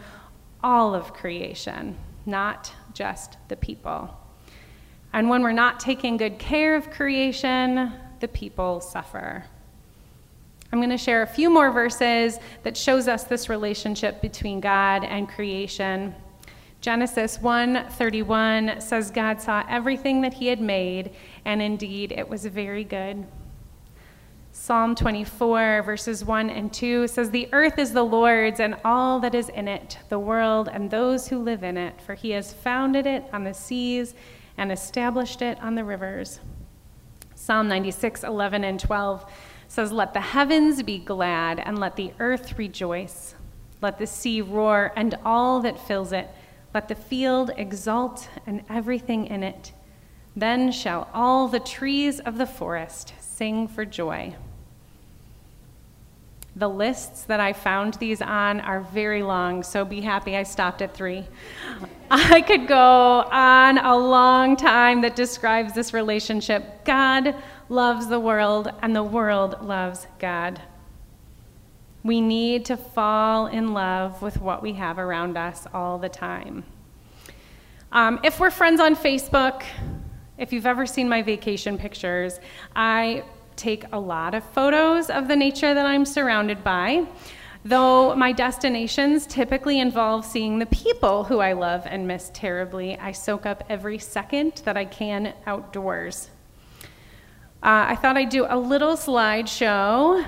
all 0.63 0.93
of 0.93 1.13
creation, 1.13 1.97
not 2.25 2.71
just 2.93 3.37
the 3.49 3.55
people. 3.55 4.15
And 5.15 5.29
when 5.29 5.43
we're 5.43 5.53
not 5.53 5.79
taking 5.79 6.17
good 6.17 6.39
care 6.39 6.75
of 6.75 6.91
creation, 6.91 7.93
the 8.19 8.27
people 8.27 8.81
suffer. 8.81 9.45
I'm 10.73 10.79
going 10.79 10.89
to 10.89 10.97
share 10.97 11.21
a 11.21 11.27
few 11.27 11.49
more 11.49 11.71
verses 11.71 12.37
that 12.63 12.75
shows 12.75 13.07
us 13.07 13.23
this 13.23 13.47
relationship 13.47 14.21
between 14.21 14.59
God 14.59 15.05
and 15.05 15.29
creation. 15.29 16.13
Genesis 16.81 17.37
1:31 17.37 18.81
says 18.81 19.09
God 19.09 19.39
saw 19.39 19.63
everything 19.69 20.19
that 20.19 20.33
he 20.33 20.47
had 20.47 20.59
made 20.59 21.11
and 21.45 21.61
indeed 21.61 22.11
it 22.11 22.27
was 22.27 22.45
very 22.45 22.83
good. 22.83 23.25
Psalm 24.51 24.95
24 24.95 25.83
verses 25.83 26.25
1 26.25 26.49
and 26.49 26.73
2 26.73 27.07
says 27.07 27.31
the 27.31 27.47
earth 27.53 27.79
is 27.79 27.93
the 27.93 28.03
Lord's 28.03 28.59
and 28.59 28.75
all 28.83 29.21
that 29.21 29.33
is 29.33 29.47
in 29.47 29.69
it, 29.69 29.97
the 30.09 30.19
world 30.19 30.67
and 30.71 30.91
those 30.91 31.29
who 31.29 31.39
live 31.39 31.63
in 31.63 31.77
it, 31.77 32.01
for 32.01 32.15
he 32.15 32.31
has 32.31 32.51
founded 32.51 33.05
it 33.05 33.23
on 33.31 33.45
the 33.45 33.53
seas 33.53 34.13
and 34.57 34.71
established 34.71 35.41
it 35.41 35.61
on 35.61 35.75
the 35.75 35.83
rivers. 35.83 36.39
Psalm 37.35 37.67
96, 37.67 38.23
11 38.23 38.63
and 38.63 38.79
12 38.79 39.25
says, 39.67 39.91
Let 39.91 40.13
the 40.13 40.21
heavens 40.21 40.83
be 40.83 40.99
glad 40.99 41.59
and 41.59 41.77
let 41.77 41.95
the 41.95 42.13
earth 42.19 42.57
rejoice. 42.57 43.35
Let 43.81 43.99
the 43.99 44.07
sea 44.07 44.41
roar 44.41 44.93
and 44.95 45.15
all 45.25 45.59
that 45.61 45.79
fills 45.79 46.11
it. 46.11 46.29
Let 46.73 46.87
the 46.87 46.95
field 46.95 47.51
exult 47.57 48.29
and 48.47 48.63
everything 48.69 49.27
in 49.27 49.43
it. 49.43 49.73
Then 50.35 50.71
shall 50.71 51.09
all 51.13 51.47
the 51.47 51.59
trees 51.59 52.19
of 52.19 52.37
the 52.37 52.45
forest 52.45 53.13
sing 53.19 53.67
for 53.67 53.85
joy. 53.85 54.35
The 56.57 56.69
lists 56.69 57.23
that 57.23 57.41
I 57.41 57.51
found 57.51 57.95
these 57.95 58.21
on 58.21 58.61
are 58.61 58.79
very 58.79 59.21
long, 59.23 59.61
so 59.61 59.83
be 59.83 59.99
happy 59.99 60.37
I 60.37 60.43
stopped 60.43 60.81
at 60.81 60.93
three. 60.93 61.25
I 62.09 62.41
could 62.41 62.65
go 62.65 63.23
on 63.29 63.77
a 63.77 63.97
long 63.97 64.55
time 64.55 65.01
that 65.01 65.17
describes 65.17 65.73
this 65.73 65.93
relationship. 65.93 66.85
God 66.85 67.35
loves 67.67 68.07
the 68.07 68.21
world, 68.21 68.71
and 68.81 68.95
the 68.95 69.03
world 69.03 69.61
loves 69.65 70.07
God. 70.17 70.61
We 72.03 72.21
need 72.21 72.63
to 72.65 72.77
fall 72.77 73.47
in 73.47 73.73
love 73.73 74.21
with 74.21 74.39
what 74.39 74.61
we 74.61 74.73
have 74.73 74.97
around 74.97 75.35
us 75.35 75.67
all 75.73 75.97
the 75.97 76.07
time. 76.07 76.63
Um, 77.91 78.19
if 78.23 78.39
we're 78.39 78.51
friends 78.51 78.79
on 78.79 78.95
Facebook, 78.95 79.63
if 80.37 80.53
you've 80.53 80.65
ever 80.65 80.85
seen 80.85 81.09
my 81.09 81.21
vacation 81.21 81.77
pictures, 81.77 82.39
I 82.75 83.23
take 83.55 83.85
a 83.91 83.99
lot 83.99 84.33
of 84.33 84.43
photos 84.43 85.09
of 85.09 85.27
the 85.27 85.35
nature 85.35 85.73
that 85.73 85.85
I'm 85.85 86.05
surrounded 86.05 86.63
by. 86.63 87.05
Though 87.63 88.15
my 88.15 88.31
destinations 88.31 89.25
typically 89.25 89.79
involve 89.79 90.23
seeing 90.23 90.59
the 90.59 90.67
people 90.67 91.23
who 91.23 91.39
I 91.39 91.53
love 91.53 91.87
and 91.87 92.07
miss 92.07 92.29
terribly, 92.33 92.95
I 92.99 93.11
soak 93.11 93.47
up 93.47 93.63
every 93.69 93.97
second 93.97 94.61
that 94.65 94.77
I 94.77 94.85
can 94.85 95.33
outdoors. 95.47 96.29
Uh, 97.63 97.89
I 97.89 97.95
thought 97.95 98.17
I'd 98.17 98.29
do 98.29 98.45
a 98.47 98.55
little 98.55 98.95
slideshow. 98.95 100.23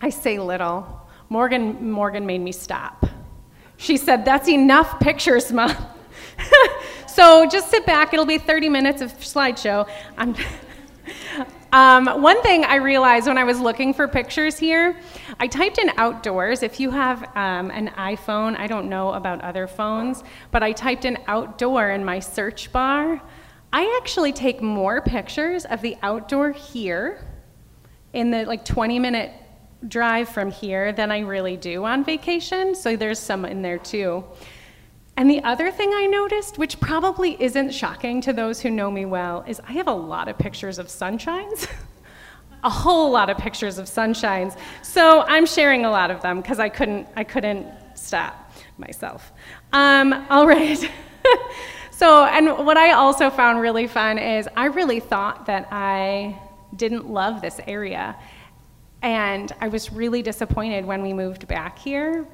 I 0.00 0.10
say 0.10 0.38
little. 0.38 1.08
Morgan, 1.28 1.90
Morgan 1.90 2.24
made 2.24 2.40
me 2.40 2.52
stop. 2.52 3.04
She 3.76 3.96
said, 3.96 4.24
That's 4.24 4.48
enough 4.48 5.00
pictures, 5.00 5.50
Mom. 5.50 5.74
so 7.08 7.48
just 7.48 7.68
sit 7.68 7.84
back. 7.84 8.14
It'll 8.14 8.24
be 8.24 8.38
30 8.38 8.68
minutes 8.68 9.02
of 9.02 9.12
slideshow. 9.14 9.88
Um, 11.72 12.06
one 12.22 12.40
thing 12.42 12.64
I 12.64 12.76
realized 12.76 13.26
when 13.26 13.36
I 13.36 13.44
was 13.44 13.60
looking 13.60 13.92
for 13.92 14.08
pictures 14.08 14.58
here, 14.58 14.98
I 15.38 15.46
typed 15.46 15.76
in 15.76 15.90
outdoors. 15.98 16.62
If 16.62 16.80
you 16.80 16.90
have 16.90 17.24
um, 17.36 17.70
an 17.70 17.88
iPhone, 17.88 18.58
I 18.58 18.66
don't 18.66 18.88
know 18.88 19.12
about 19.12 19.42
other 19.42 19.66
phones, 19.66 20.24
but 20.50 20.62
I 20.62 20.72
typed 20.72 21.04
in 21.04 21.18
outdoor 21.26 21.90
in 21.90 22.06
my 22.06 22.20
search 22.20 22.72
bar. 22.72 23.20
I 23.70 23.98
actually 24.00 24.32
take 24.32 24.62
more 24.62 25.02
pictures 25.02 25.66
of 25.66 25.82
the 25.82 25.96
outdoor 26.02 26.52
here 26.52 27.26
in 28.14 28.30
the 28.30 28.46
like 28.46 28.64
20 28.64 28.98
minute 28.98 29.30
drive 29.86 30.30
from 30.30 30.50
here 30.50 30.92
than 30.92 31.12
I 31.12 31.20
really 31.20 31.58
do 31.58 31.84
on 31.84 32.02
vacation, 32.02 32.74
so 32.74 32.96
there's 32.96 33.18
some 33.18 33.44
in 33.44 33.60
there 33.60 33.78
too. 33.78 34.24
And 35.18 35.28
the 35.28 35.42
other 35.42 35.72
thing 35.72 35.90
I 35.92 36.06
noticed, 36.06 36.58
which 36.58 36.78
probably 36.78 37.36
isn't 37.42 37.74
shocking 37.74 38.20
to 38.20 38.32
those 38.32 38.60
who 38.60 38.70
know 38.70 38.88
me 38.88 39.04
well, 39.04 39.44
is 39.48 39.60
I 39.66 39.72
have 39.72 39.88
a 39.88 39.92
lot 39.92 40.28
of 40.28 40.38
pictures 40.38 40.78
of 40.78 40.86
sunshines. 40.86 41.68
a 42.62 42.70
whole 42.70 43.10
lot 43.10 43.28
of 43.28 43.36
pictures 43.36 43.78
of 43.78 43.86
sunshines. 43.86 44.56
So 44.82 45.22
I'm 45.22 45.44
sharing 45.44 45.84
a 45.84 45.90
lot 45.90 46.12
of 46.12 46.22
them 46.22 46.40
because 46.40 46.60
I 46.60 46.68
couldn't 46.68 47.08
I 47.16 47.24
couldn't 47.24 47.66
stop 47.96 48.52
myself. 48.78 49.32
Um, 49.72 50.24
all 50.30 50.46
right. 50.46 50.88
so 51.90 52.24
and 52.24 52.64
what 52.64 52.76
I 52.76 52.92
also 52.92 53.28
found 53.28 53.60
really 53.60 53.88
fun 53.88 54.18
is 54.18 54.48
I 54.56 54.66
really 54.66 55.00
thought 55.00 55.46
that 55.46 55.66
I 55.72 56.40
didn't 56.76 57.10
love 57.10 57.40
this 57.40 57.60
area. 57.66 58.14
And 59.02 59.50
I 59.60 59.66
was 59.66 59.92
really 59.92 60.22
disappointed 60.22 60.84
when 60.84 61.02
we 61.02 61.12
moved 61.12 61.48
back 61.48 61.76
here 61.76 62.24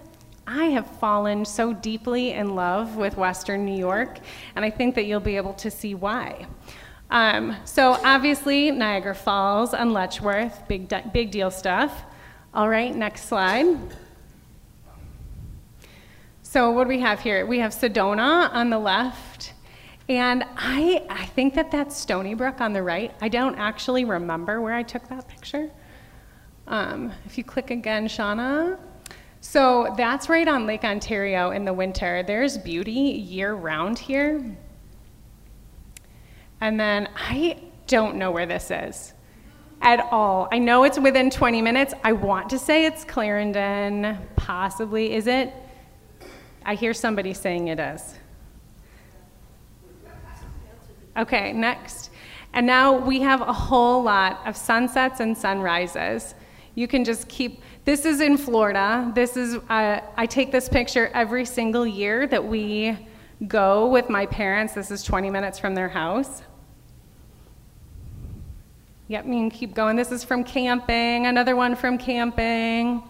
I 0.46 0.64
have 0.66 0.86
fallen 0.98 1.44
so 1.44 1.72
deeply 1.72 2.32
in 2.32 2.54
love 2.54 2.96
with 2.96 3.16
Western 3.16 3.64
New 3.64 3.76
York, 3.76 4.18
and 4.56 4.64
I 4.64 4.70
think 4.70 4.94
that 4.94 5.06
you'll 5.06 5.20
be 5.20 5.36
able 5.36 5.54
to 5.54 5.70
see 5.70 5.94
why. 5.94 6.46
Um, 7.10 7.56
so, 7.64 7.92
obviously, 8.04 8.70
Niagara 8.70 9.14
Falls 9.14 9.72
and 9.74 9.92
Letchworth, 9.92 10.66
big, 10.68 10.92
big 11.12 11.30
deal 11.30 11.50
stuff. 11.50 12.04
All 12.52 12.68
right, 12.68 12.94
next 12.94 13.28
slide. 13.28 13.78
So, 16.42 16.70
what 16.70 16.84
do 16.84 16.88
we 16.88 17.00
have 17.00 17.20
here? 17.20 17.46
We 17.46 17.58
have 17.60 17.72
Sedona 17.72 18.52
on 18.52 18.70
the 18.70 18.78
left, 18.78 19.54
and 20.08 20.44
I, 20.56 21.04
I 21.08 21.26
think 21.26 21.54
that 21.54 21.70
that's 21.70 21.96
Stony 21.96 22.34
Brook 22.34 22.60
on 22.60 22.72
the 22.72 22.82
right. 22.82 23.12
I 23.20 23.28
don't 23.28 23.56
actually 23.56 24.04
remember 24.04 24.60
where 24.60 24.74
I 24.74 24.82
took 24.82 25.08
that 25.08 25.26
picture. 25.26 25.70
Um, 26.66 27.12
if 27.26 27.36
you 27.38 27.44
click 27.44 27.70
again, 27.70 28.08
Shauna. 28.08 28.78
So 29.46 29.92
that's 29.98 30.30
right 30.30 30.48
on 30.48 30.66
Lake 30.66 30.84
Ontario 30.84 31.50
in 31.50 31.66
the 31.66 31.72
winter. 31.72 32.22
There's 32.22 32.56
beauty 32.56 32.90
year 32.90 33.52
round 33.52 33.98
here. 33.98 34.42
And 36.62 36.80
then 36.80 37.10
I 37.14 37.60
don't 37.86 38.16
know 38.16 38.30
where 38.30 38.46
this 38.46 38.70
is 38.70 39.12
at 39.82 40.00
all. 40.10 40.48
I 40.50 40.58
know 40.58 40.84
it's 40.84 40.98
within 40.98 41.28
20 41.28 41.60
minutes. 41.60 41.92
I 42.02 42.12
want 42.12 42.48
to 42.50 42.58
say 42.58 42.86
it's 42.86 43.04
Clarendon, 43.04 44.16
possibly. 44.34 45.12
Is 45.12 45.26
it? 45.26 45.52
I 46.64 46.74
hear 46.74 46.94
somebody 46.94 47.34
saying 47.34 47.68
it 47.68 47.78
is. 47.78 48.14
Okay, 51.18 51.52
next. 51.52 52.10
And 52.54 52.66
now 52.66 52.96
we 52.96 53.20
have 53.20 53.42
a 53.42 53.52
whole 53.52 54.02
lot 54.02 54.40
of 54.46 54.56
sunsets 54.56 55.20
and 55.20 55.36
sunrises. 55.36 56.34
You 56.76 56.88
can 56.88 57.04
just 57.04 57.28
keep 57.28 57.60
this 57.84 58.04
is 58.04 58.20
in 58.20 58.36
Florida. 58.38 59.12
This 59.14 59.36
is, 59.36 59.56
uh, 59.56 60.00
I 60.16 60.26
take 60.26 60.50
this 60.50 60.68
picture 60.68 61.10
every 61.12 61.44
single 61.44 61.86
year 61.86 62.26
that 62.26 62.44
we 62.44 62.96
go 63.46 63.88
with 63.88 64.08
my 64.08 64.26
parents. 64.26 64.72
This 64.72 64.90
is 64.90 65.02
20 65.02 65.28
minutes 65.30 65.58
from 65.58 65.74
their 65.74 65.88
house. 65.88 66.42
Yep, 69.08 69.26
you 69.26 69.32
can 69.32 69.50
keep 69.50 69.74
going. 69.74 69.96
This 69.96 70.10
is 70.12 70.24
from 70.24 70.44
camping, 70.44 71.26
another 71.26 71.56
one 71.56 71.76
from 71.76 71.98
camping. 71.98 73.02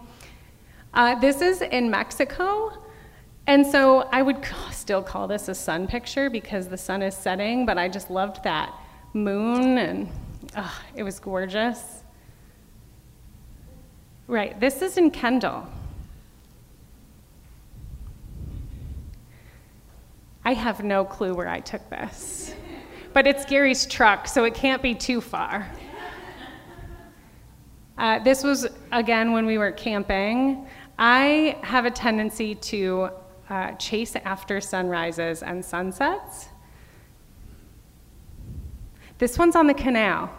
Uh, 0.93 1.15
this 1.19 1.41
is 1.41 1.61
in 1.61 1.89
Mexico. 1.89 2.73
And 3.47 3.65
so 3.65 4.09
I 4.11 4.21
would 4.21 4.45
still 4.71 5.01
call 5.01 5.27
this 5.27 5.47
a 5.47 5.55
sun 5.55 5.87
picture 5.87 6.29
because 6.29 6.67
the 6.67 6.77
sun 6.77 7.01
is 7.01 7.15
setting, 7.15 7.65
but 7.65 7.77
I 7.77 7.87
just 7.87 8.09
loved 8.09 8.43
that 8.43 8.73
moon 9.13 9.77
and 9.77 10.09
oh, 10.57 10.81
it 10.95 11.03
was 11.03 11.19
gorgeous. 11.19 12.04
Right, 14.27 14.59
this 14.59 14.81
is 14.81 14.97
in 14.97 15.11
Kendall. 15.11 15.67
I 20.43 20.53
have 20.53 20.83
no 20.83 21.05
clue 21.05 21.35
where 21.35 21.47
I 21.47 21.59
took 21.59 21.87
this, 21.91 22.55
but 23.13 23.27
it's 23.27 23.45
Gary's 23.45 23.85
truck, 23.85 24.27
so 24.27 24.43
it 24.43 24.55
can't 24.55 24.81
be 24.81 24.95
too 24.95 25.21
far. 25.21 25.71
Uh, 27.99 28.17
this 28.19 28.43
was, 28.43 28.67
again, 28.91 29.31
when 29.31 29.45
we 29.45 29.59
were 29.59 29.71
camping. 29.71 30.67
I 30.97 31.57
have 31.61 31.85
a 31.85 31.91
tendency 31.91 32.55
to 32.55 33.09
uh, 33.49 33.73
chase 33.73 34.15
after 34.15 34.59
sunrises 34.59 35.43
and 35.43 35.63
sunsets. 35.63 36.47
This 39.19 39.37
one's 39.37 39.55
on 39.55 39.67
the 39.67 39.73
canal. 39.73 40.31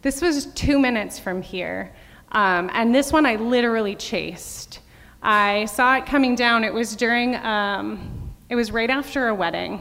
This 0.00 0.22
was 0.22 0.46
two 0.46 0.78
minutes 0.78 1.18
from 1.18 1.42
here. 1.42 1.94
Um, 2.32 2.70
and 2.72 2.94
this 2.94 3.12
one 3.12 3.26
I 3.26 3.36
literally 3.36 3.94
chased. 3.94 4.80
I 5.22 5.64
saw 5.66 5.96
it 5.96 6.06
coming 6.06 6.34
down. 6.34 6.64
It 6.64 6.72
was 6.72 6.96
during, 6.96 7.36
um, 7.36 8.32
it 8.48 8.56
was 8.56 8.70
right 8.70 8.90
after 8.90 9.28
a 9.28 9.34
wedding. 9.34 9.74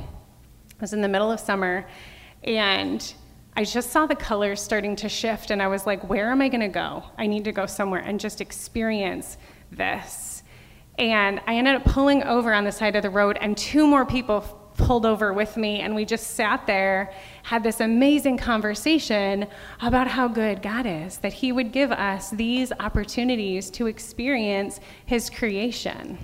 It 0.71 0.81
was 0.81 0.93
in 0.93 1.01
the 1.01 1.07
middle 1.07 1.31
of 1.31 1.39
summer. 1.39 1.85
And 2.43 3.13
I 3.55 3.63
just 3.63 3.91
saw 3.91 4.05
the 4.05 4.15
colors 4.15 4.61
starting 4.61 4.95
to 4.97 5.09
shift. 5.09 5.51
And 5.51 5.61
I 5.61 5.67
was 5.67 5.85
like, 5.85 6.07
where 6.09 6.31
am 6.31 6.41
I 6.41 6.49
going 6.49 6.61
to 6.61 6.67
go? 6.67 7.03
I 7.17 7.27
need 7.27 7.45
to 7.45 7.51
go 7.51 7.65
somewhere 7.65 8.01
and 8.01 8.19
just 8.19 8.41
experience 8.41 9.37
this. 9.71 10.43
And 10.97 11.41
I 11.45 11.55
ended 11.55 11.75
up 11.75 11.83
pulling 11.83 12.23
over 12.23 12.53
on 12.53 12.63
the 12.63 12.71
side 12.71 12.95
of 12.95 13.03
the 13.03 13.09
road, 13.09 13.37
and 13.41 13.57
two 13.57 13.85
more 13.85 14.05
people 14.05 14.64
pulled 14.77 15.05
over 15.05 15.33
with 15.33 15.57
me, 15.57 15.79
and 15.79 15.95
we 15.95 16.05
just 16.05 16.31
sat 16.31 16.65
there, 16.67 17.13
had 17.43 17.63
this 17.63 17.79
amazing 17.79 18.37
conversation 18.37 19.47
about 19.81 20.07
how 20.07 20.27
good 20.27 20.61
God 20.61 20.85
is, 20.85 21.17
that 21.19 21.33
He 21.33 21.51
would 21.51 21.71
give 21.71 21.91
us 21.91 22.29
these 22.31 22.71
opportunities 22.79 23.69
to 23.71 23.87
experience 23.87 24.79
His 25.05 25.29
creation. 25.29 26.17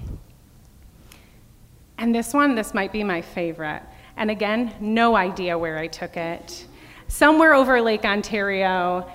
And 1.97 2.13
this 2.13 2.33
one, 2.33 2.55
this 2.55 2.73
might 2.73 2.91
be 2.91 3.03
my 3.03 3.21
favorite. 3.21 3.83
And 4.17 4.31
again, 4.31 4.73
no 4.79 5.15
idea 5.15 5.57
where 5.57 5.77
I 5.77 5.87
took 5.87 6.17
it. 6.17 6.65
Somewhere 7.07 7.53
over 7.53 7.81
Lake 7.81 8.05
Ontario, 8.05 9.09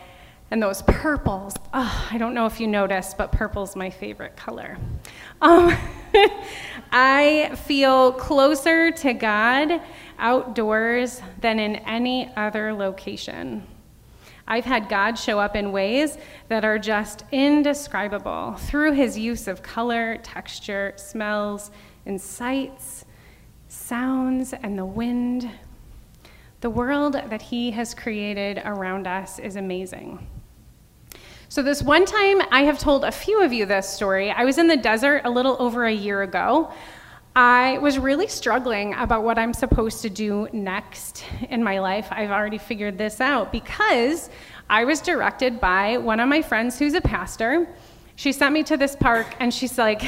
and 0.50 0.62
those 0.62 0.82
purples. 0.82 1.54
Oh, 1.74 2.08
I 2.10 2.18
don't 2.18 2.34
know 2.34 2.46
if 2.46 2.60
you 2.60 2.66
noticed, 2.66 3.18
but 3.18 3.32
purple's 3.32 3.74
my 3.74 3.90
favorite 3.90 4.36
color. 4.36 4.78
Um, 5.42 5.76
I 6.98 7.54
feel 7.66 8.10
closer 8.12 8.90
to 8.90 9.12
God 9.12 9.82
outdoors 10.18 11.20
than 11.42 11.58
in 11.58 11.76
any 11.76 12.34
other 12.36 12.72
location. 12.72 13.66
I've 14.48 14.64
had 14.64 14.88
God 14.88 15.18
show 15.18 15.38
up 15.38 15.56
in 15.56 15.72
ways 15.72 16.16
that 16.48 16.64
are 16.64 16.78
just 16.78 17.24
indescribable 17.32 18.54
through 18.54 18.92
his 18.92 19.18
use 19.18 19.46
of 19.46 19.62
color, 19.62 20.16
texture, 20.22 20.94
smells, 20.96 21.70
and 22.06 22.18
sights, 22.18 23.04
sounds, 23.68 24.54
and 24.54 24.78
the 24.78 24.86
wind. 24.86 25.50
The 26.62 26.70
world 26.70 27.12
that 27.12 27.42
he 27.42 27.72
has 27.72 27.92
created 27.92 28.62
around 28.64 29.06
us 29.06 29.38
is 29.38 29.56
amazing. 29.56 30.26
So, 31.48 31.62
this 31.62 31.80
one 31.80 32.04
time, 32.04 32.42
I 32.50 32.62
have 32.62 32.76
told 32.76 33.04
a 33.04 33.12
few 33.12 33.40
of 33.40 33.52
you 33.52 33.66
this 33.66 33.88
story. 33.88 34.32
I 34.32 34.44
was 34.44 34.58
in 34.58 34.66
the 34.66 34.76
desert 34.76 35.22
a 35.24 35.30
little 35.30 35.56
over 35.60 35.84
a 35.84 35.92
year 35.92 36.22
ago. 36.22 36.72
I 37.36 37.78
was 37.78 38.00
really 38.00 38.26
struggling 38.26 38.94
about 38.94 39.22
what 39.22 39.38
I'm 39.38 39.54
supposed 39.54 40.02
to 40.02 40.10
do 40.10 40.48
next 40.52 41.24
in 41.48 41.62
my 41.62 41.78
life. 41.78 42.08
I've 42.10 42.32
already 42.32 42.58
figured 42.58 42.98
this 42.98 43.20
out 43.20 43.52
because 43.52 44.28
I 44.68 44.84
was 44.84 45.00
directed 45.00 45.60
by 45.60 45.98
one 45.98 46.18
of 46.18 46.28
my 46.28 46.42
friends 46.42 46.80
who's 46.80 46.94
a 46.94 47.00
pastor. 47.00 47.68
She 48.16 48.32
sent 48.32 48.52
me 48.52 48.64
to 48.64 48.76
this 48.76 48.96
park 48.96 49.28
and 49.38 49.54
she's 49.54 49.78
like, 49.78 50.02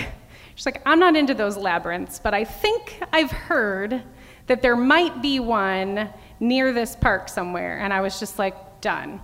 she's 0.56 0.66
like, 0.66 0.82
I'm 0.84 0.98
not 0.98 1.14
into 1.14 1.34
those 1.34 1.56
labyrinths, 1.56 2.18
but 2.18 2.34
I 2.34 2.44
think 2.44 3.00
I've 3.12 3.30
heard 3.30 4.02
that 4.48 4.60
there 4.60 4.76
might 4.76 5.22
be 5.22 5.38
one 5.38 6.08
near 6.40 6.72
this 6.72 6.96
park 6.96 7.28
somewhere. 7.28 7.78
And 7.78 7.92
I 7.92 8.00
was 8.00 8.18
just 8.18 8.40
like, 8.40 8.80
done. 8.80 9.20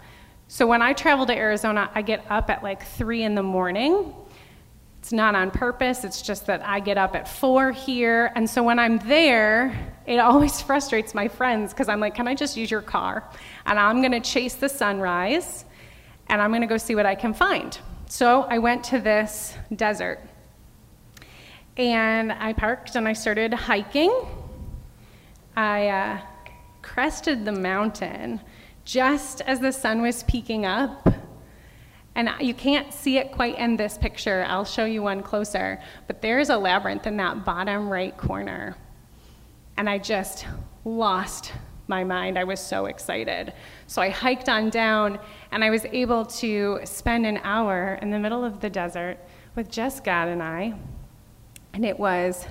So 0.55 0.69
when 0.69 0.83
I 0.83 0.93
travel 0.93 1.27
to 1.27 1.37
Arizona, 1.37 1.91
I 1.97 2.03
get 2.03 2.25
up 2.31 2.49
at 2.49 2.63
like 2.63 2.87
three 2.87 3.25
in 3.25 3.35
the 3.35 3.43
morning. 3.43 4.15
It's 5.01 5.13
not 5.13 5.35
on 5.35 5.51
purpose, 5.51 6.05
it's 6.05 6.23
just 6.23 6.47
that 6.47 6.65
I 6.65 6.79
get 6.79 6.97
up 6.97 7.17
at 7.17 7.27
four 7.27 7.73
here. 7.73 8.31
And 8.37 8.49
so 8.49 8.63
when 8.63 8.79
I'm 8.79 8.99
there, 8.99 9.77
it 10.07 10.19
always 10.19 10.61
frustrates 10.69 11.13
my 11.13 11.27
friends 11.27 11.73
because 11.73 11.89
I'm 11.89 11.99
like, 11.99 12.15
can 12.15 12.29
I 12.29 12.37
just 12.37 12.57
use 12.57 12.71
your 12.71 12.83
car? 12.83 13.29
And 13.67 13.81
I'm 13.81 14.01
going 14.01 14.13
to 14.13 14.21
chase 14.21 14.55
the 14.55 14.69
sunrise 14.69 15.65
and 16.29 16.41
I'm 16.41 16.53
going 16.53 16.61
to 16.61 16.69
go 16.69 16.77
see 16.77 16.95
what 16.95 17.05
I 17.05 17.17
can 17.17 17.35
find. 17.35 17.77
So 18.09 18.43
I 18.43 18.59
went 18.59 18.85
to 18.85 19.01
this 19.01 19.55
desert 19.75 20.21
and 21.77 22.31
I 22.31 22.53
parked 22.53 22.95
and 22.95 23.09
I 23.09 23.13
started 23.13 23.53
hiking. 23.53 24.25
I 25.57 25.89
uh, 25.89 26.21
crested 26.81 27.45
the 27.45 27.51
mountain 27.51 28.41
just 28.85 29.41
as 29.43 29.61
the 29.61 29.73
sun 29.73 30.03
was 30.03 30.23
peeking 30.25 30.67
up. 30.67 31.09
And 32.15 32.31
you 32.41 32.55
can't 32.55 32.93
see 32.93 33.19
it 33.19 33.33
quite 33.33 33.59
in 33.59 33.77
this 33.77 33.99
picture. 33.99 34.45
I'll 34.47 34.65
show 34.65 34.85
you 34.85 35.03
one 35.03 35.23
closer. 35.23 35.81
But 36.07 36.23
there's 36.23 36.49
a 36.49 36.57
labyrinth 36.57 37.07
in 37.07 37.17
that 37.17 37.45
bottom 37.45 37.89
right 37.89 38.17
corner. 38.17 38.77
And 39.77 39.89
I 39.91 39.99
just 39.99 40.47
lost 40.85 41.53
my 41.89 42.05
mind. 42.05 42.39
I 42.39 42.45
was 42.45 42.61
so 42.61 42.87
excited. 42.87 43.53
So 43.89 44.01
I 44.01 44.11
hiked 44.11 44.49
on 44.49 44.71
down, 44.71 45.19
and 45.51 45.65
I 45.65 45.71
was 45.71 45.85
able 45.87 46.25
to 46.27 46.81
spend 46.85 47.27
an 47.27 47.41
hour 47.43 47.99
in 48.01 48.11
the 48.11 48.19
middle 48.19 48.45
of 48.45 48.61
the 48.61 48.71
desert 48.71 49.19
with 49.57 49.71
just 49.71 50.05
God 50.05 50.29
and 50.29 50.43
I. 50.43 50.75
And 51.73 51.85
it 51.85 51.99
was 51.99 52.47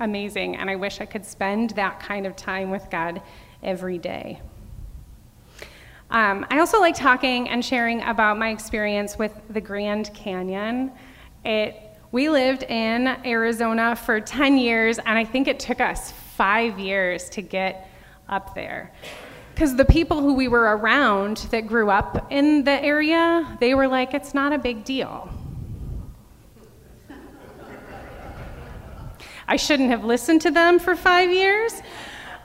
amazing. 0.00 0.56
And 0.56 0.68
I 0.68 0.74
wish 0.76 1.00
I 1.00 1.06
could 1.06 1.24
spend 1.24 1.70
that 1.70 2.00
kind 2.00 2.26
of 2.26 2.34
time 2.34 2.70
with 2.70 2.90
God 2.90 3.22
every 3.62 3.98
day. 3.98 4.40
Um, 6.10 6.46
I 6.50 6.60
also 6.60 6.78
like 6.78 6.94
talking 6.94 7.48
and 7.48 7.64
sharing 7.64 8.00
about 8.02 8.38
my 8.38 8.50
experience 8.50 9.18
with 9.18 9.32
the 9.50 9.60
Grand 9.60 10.14
Canyon. 10.14 10.92
It, 11.44 11.76
we 12.12 12.28
lived 12.28 12.62
in 12.62 13.08
Arizona 13.24 13.96
for 13.96 14.20
10 14.20 14.56
years, 14.56 14.98
and 14.98 15.18
I 15.18 15.24
think 15.24 15.48
it 15.48 15.58
took 15.58 15.80
us 15.80 16.12
five 16.12 16.78
years 16.78 17.28
to 17.30 17.42
get 17.42 17.90
up 18.28 18.54
there. 18.54 18.92
Because 19.52 19.74
the 19.74 19.84
people 19.84 20.20
who 20.20 20.34
we 20.34 20.46
were 20.46 20.76
around 20.76 21.38
that 21.50 21.66
grew 21.66 21.90
up 21.90 22.30
in 22.30 22.62
the 22.62 22.82
area, 22.84 23.56
they 23.58 23.74
were 23.74 23.88
like, 23.88 24.14
it's 24.14 24.32
not 24.32 24.52
a 24.52 24.58
big 24.58 24.84
deal. 24.84 25.28
I 29.48 29.56
shouldn't 29.56 29.90
have 29.90 30.04
listened 30.04 30.42
to 30.42 30.52
them 30.52 30.78
for 30.78 30.94
five 30.94 31.30
years. 31.30 31.72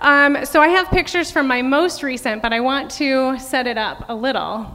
Um, 0.01 0.45
so 0.45 0.59
I 0.59 0.69
have 0.69 0.89
pictures 0.89 1.29
from 1.29 1.47
my 1.47 1.61
most 1.61 2.01
recent, 2.01 2.41
but 2.41 2.51
I 2.51 2.59
want 2.59 2.89
to 2.91 3.37
set 3.37 3.67
it 3.67 3.77
up 3.77 4.05
a 4.09 4.15
little. 4.15 4.65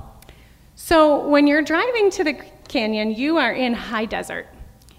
So 0.76 1.26
when 1.26 1.48
you're 1.48 1.62
driving 1.62 2.10
to 2.12 2.22
the 2.22 2.34
canyon, 2.68 3.10
you 3.10 3.36
are 3.36 3.52
in 3.52 3.74
high 3.74 4.04
desert. 4.04 4.46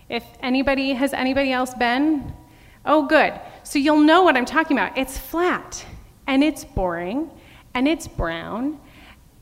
If 0.10 0.26
anybody 0.42 0.92
has 0.92 1.14
anybody 1.14 1.54
else 1.54 1.74
been, 1.74 2.34
oh 2.86 3.08
good. 3.08 3.40
So 3.64 3.80
you'll 3.80 4.02
know 4.02 4.24
what 4.24 4.36
I'm 4.36 4.46
talking 4.46 4.78
about. 4.78 4.98
It's 4.98 5.18
flat 5.18 5.86
and 6.28 6.44
it's 6.44 6.66
boring 6.66 7.32
and 7.74 7.88
it's 7.88 8.06
brown 8.06 8.82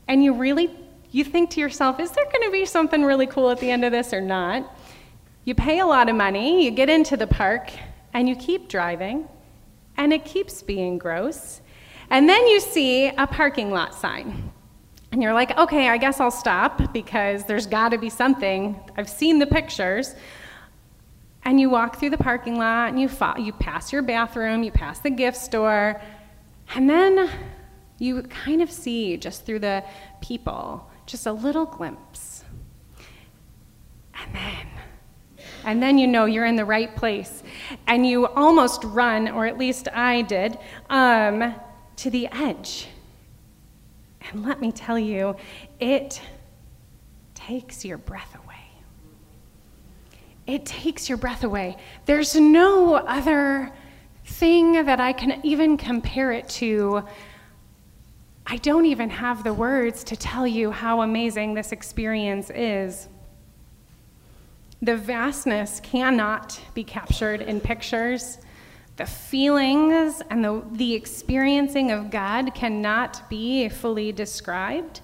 and 0.06 0.22
you 0.22 0.34
really 0.34 0.70
you 1.10 1.24
think 1.24 1.50
to 1.50 1.60
yourself, 1.60 1.98
is 1.98 2.12
there 2.12 2.24
going 2.26 2.44
to 2.44 2.50
be 2.52 2.64
something 2.64 3.02
really 3.02 3.26
cool 3.26 3.50
at 3.50 3.58
the 3.58 3.70
end 3.70 3.84
of 3.84 3.90
this 3.90 4.12
or 4.12 4.20
not? 4.20 4.76
You 5.44 5.54
pay 5.54 5.80
a 5.80 5.86
lot 5.86 6.08
of 6.08 6.14
money, 6.14 6.64
you 6.64 6.70
get 6.70 6.90
into 6.90 7.16
the 7.16 7.26
park, 7.26 7.72
and 8.12 8.28
you 8.28 8.36
keep 8.36 8.68
driving, 8.68 9.28
and 9.96 10.12
it 10.12 10.24
keeps 10.24 10.62
being 10.62 10.98
gross. 10.98 11.60
And 12.10 12.28
then 12.28 12.46
you 12.46 12.60
see 12.60 13.08
a 13.08 13.26
parking 13.26 13.70
lot 13.70 13.94
sign. 13.94 14.52
And 15.12 15.22
you're 15.22 15.32
like, 15.32 15.56
okay, 15.56 15.88
I 15.88 15.96
guess 15.96 16.20
I'll 16.20 16.30
stop 16.30 16.92
because 16.92 17.44
there's 17.44 17.66
got 17.66 17.90
to 17.90 17.98
be 17.98 18.10
something. 18.10 18.78
I've 18.96 19.08
seen 19.08 19.38
the 19.38 19.46
pictures. 19.46 20.14
And 21.44 21.60
you 21.60 21.70
walk 21.70 21.98
through 21.98 22.10
the 22.10 22.18
parking 22.18 22.58
lot 22.58 22.88
and 22.88 23.00
you, 23.00 23.08
you 23.38 23.52
pass 23.52 23.92
your 23.92 24.02
bathroom, 24.02 24.62
you 24.62 24.72
pass 24.72 24.98
the 24.98 25.10
gift 25.10 25.36
store, 25.36 26.00
and 26.74 26.90
then 26.90 27.30
you 27.98 28.22
kind 28.24 28.60
of 28.60 28.70
see 28.70 29.16
just 29.16 29.46
through 29.46 29.60
the 29.60 29.84
people 30.20 30.90
just 31.06 31.26
a 31.26 31.32
little 31.32 31.64
glimpse. 31.64 32.44
And 34.14 34.34
then 34.34 34.66
and 35.66 35.82
then 35.82 35.98
you 35.98 36.06
know 36.06 36.24
you're 36.24 36.46
in 36.46 36.56
the 36.56 36.64
right 36.64 36.94
place. 36.94 37.42
And 37.86 38.06
you 38.06 38.26
almost 38.26 38.84
run, 38.84 39.28
or 39.28 39.46
at 39.46 39.58
least 39.58 39.88
I 39.92 40.22
did, 40.22 40.58
um, 40.90 41.54
to 41.96 42.10
the 42.10 42.28
edge. 42.28 42.88
And 44.30 44.44
let 44.44 44.60
me 44.60 44.72
tell 44.72 44.98
you, 44.98 45.36
it 45.80 46.20
takes 47.34 47.84
your 47.84 47.98
breath 47.98 48.34
away. 48.34 48.54
It 50.46 50.64
takes 50.64 51.08
your 51.08 51.18
breath 51.18 51.44
away. 51.44 51.76
There's 52.04 52.36
no 52.36 52.94
other 52.94 53.72
thing 54.24 54.84
that 54.84 55.00
I 55.00 55.12
can 55.12 55.40
even 55.44 55.76
compare 55.76 56.32
it 56.32 56.48
to. 56.50 57.04
I 58.46 58.56
don't 58.58 58.86
even 58.86 59.10
have 59.10 59.42
the 59.42 59.52
words 59.52 60.04
to 60.04 60.16
tell 60.16 60.46
you 60.46 60.70
how 60.70 61.02
amazing 61.02 61.54
this 61.54 61.72
experience 61.72 62.50
is. 62.50 63.08
The 64.82 64.96
vastness 64.96 65.80
cannot 65.80 66.60
be 66.74 66.84
captured 66.84 67.40
in 67.40 67.60
pictures. 67.60 68.38
The 68.96 69.06
feelings 69.06 70.22
and 70.30 70.44
the, 70.44 70.62
the 70.72 70.94
experiencing 70.94 71.90
of 71.90 72.10
God 72.10 72.54
cannot 72.54 73.28
be 73.30 73.68
fully 73.68 74.12
described. 74.12 75.00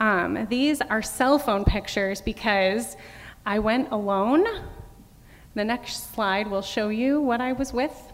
Um, 0.00 0.46
these 0.48 0.80
are 0.80 1.02
cell 1.02 1.38
phone 1.38 1.64
pictures 1.64 2.20
because 2.20 2.96
I 3.46 3.58
went 3.58 3.90
alone. 3.90 4.46
The 5.54 5.64
next 5.64 6.14
slide 6.14 6.48
will 6.48 6.62
show 6.62 6.88
you 6.88 7.20
what 7.20 7.40
I 7.40 7.52
was 7.52 7.72
with 7.72 8.12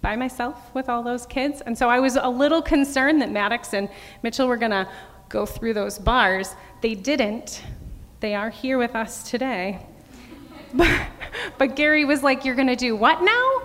by 0.00 0.16
myself 0.16 0.74
with 0.74 0.88
all 0.90 1.02
those 1.02 1.24
kids. 1.24 1.62
And 1.62 1.76
so 1.76 1.88
I 1.88 1.98
was 2.00 2.16
a 2.16 2.28
little 2.28 2.60
concerned 2.60 3.22
that 3.22 3.30
Maddox 3.30 3.72
and 3.72 3.88
Mitchell 4.22 4.46
were 4.46 4.58
going 4.58 4.70
to 4.70 4.88
go 5.28 5.46
through 5.46 5.74
those 5.74 5.98
bars. 5.98 6.54
They 6.82 6.94
didn't. 6.94 7.62
They 8.20 8.34
are 8.34 8.50
here 8.50 8.76
with 8.78 8.94
us 8.94 9.28
today. 9.30 9.86
But, 10.74 11.06
but 11.56 11.76
Gary 11.76 12.04
was 12.04 12.22
like, 12.22 12.44
You're 12.44 12.56
going 12.56 12.68
to 12.68 12.76
do 12.76 12.96
what 12.96 13.22
now? 13.22 13.62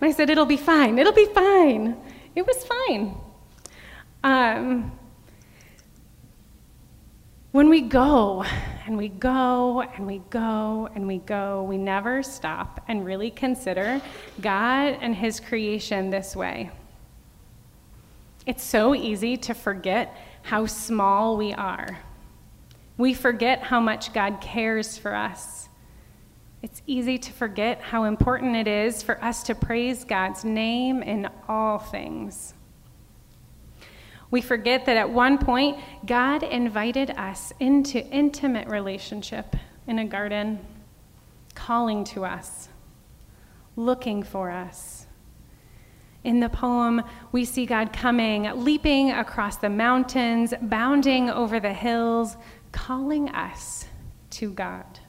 And 0.00 0.08
I 0.08 0.12
said, 0.12 0.28
It'll 0.28 0.44
be 0.44 0.56
fine. 0.56 0.98
It'll 0.98 1.12
be 1.12 1.26
fine. 1.26 1.96
It 2.34 2.46
was 2.46 2.64
fine. 2.64 3.16
Um, 4.24 4.92
when 7.52 7.68
we 7.68 7.82
go 7.82 8.44
and 8.86 8.96
we 8.96 9.08
go 9.08 9.82
and 9.82 10.06
we 10.06 10.22
go 10.30 10.88
and 10.94 11.06
we 11.06 11.18
go, 11.18 11.62
we 11.64 11.76
never 11.76 12.22
stop 12.22 12.82
and 12.88 13.04
really 13.04 13.30
consider 13.30 14.00
God 14.40 14.98
and 15.00 15.14
His 15.14 15.38
creation 15.38 16.10
this 16.10 16.34
way. 16.34 16.70
It's 18.46 18.64
so 18.64 18.94
easy 18.94 19.36
to 19.36 19.54
forget 19.54 20.16
how 20.42 20.66
small 20.66 21.36
we 21.36 21.52
are. 21.52 21.98
We 22.96 23.14
forget 23.14 23.62
how 23.62 23.80
much 23.80 24.12
God 24.12 24.40
cares 24.40 24.96
for 24.98 25.14
us. 25.14 25.68
It's 26.62 26.80
easy 26.86 27.18
to 27.18 27.32
forget 27.32 27.80
how 27.80 28.04
important 28.04 28.54
it 28.54 28.68
is 28.68 29.02
for 29.02 29.22
us 29.22 29.42
to 29.44 29.54
praise 29.54 30.04
God's 30.04 30.44
name 30.44 31.02
in 31.02 31.28
all 31.48 31.78
things. 31.78 32.54
We 34.30 34.40
forget 34.40 34.86
that 34.86 34.96
at 34.96 35.10
one 35.10 35.38
point, 35.38 35.78
God 36.06 36.44
invited 36.44 37.10
us 37.10 37.52
into 37.58 38.06
intimate 38.06 38.68
relationship 38.68 39.56
in 39.88 39.98
a 39.98 40.04
garden, 40.04 40.60
calling 41.54 42.04
to 42.04 42.24
us, 42.24 42.68
looking 43.74 44.22
for 44.22 44.50
us. 44.50 45.06
In 46.22 46.38
the 46.38 46.48
poem, 46.48 47.02
we 47.32 47.44
see 47.44 47.66
God 47.66 47.92
coming, 47.92 48.44
leaping 48.64 49.10
across 49.10 49.56
the 49.56 49.68
mountains, 49.68 50.54
bounding 50.62 51.28
over 51.28 51.58
the 51.58 51.74
hills, 51.74 52.36
calling 52.70 53.28
us 53.30 53.86
to 54.30 54.52
God. 54.52 55.00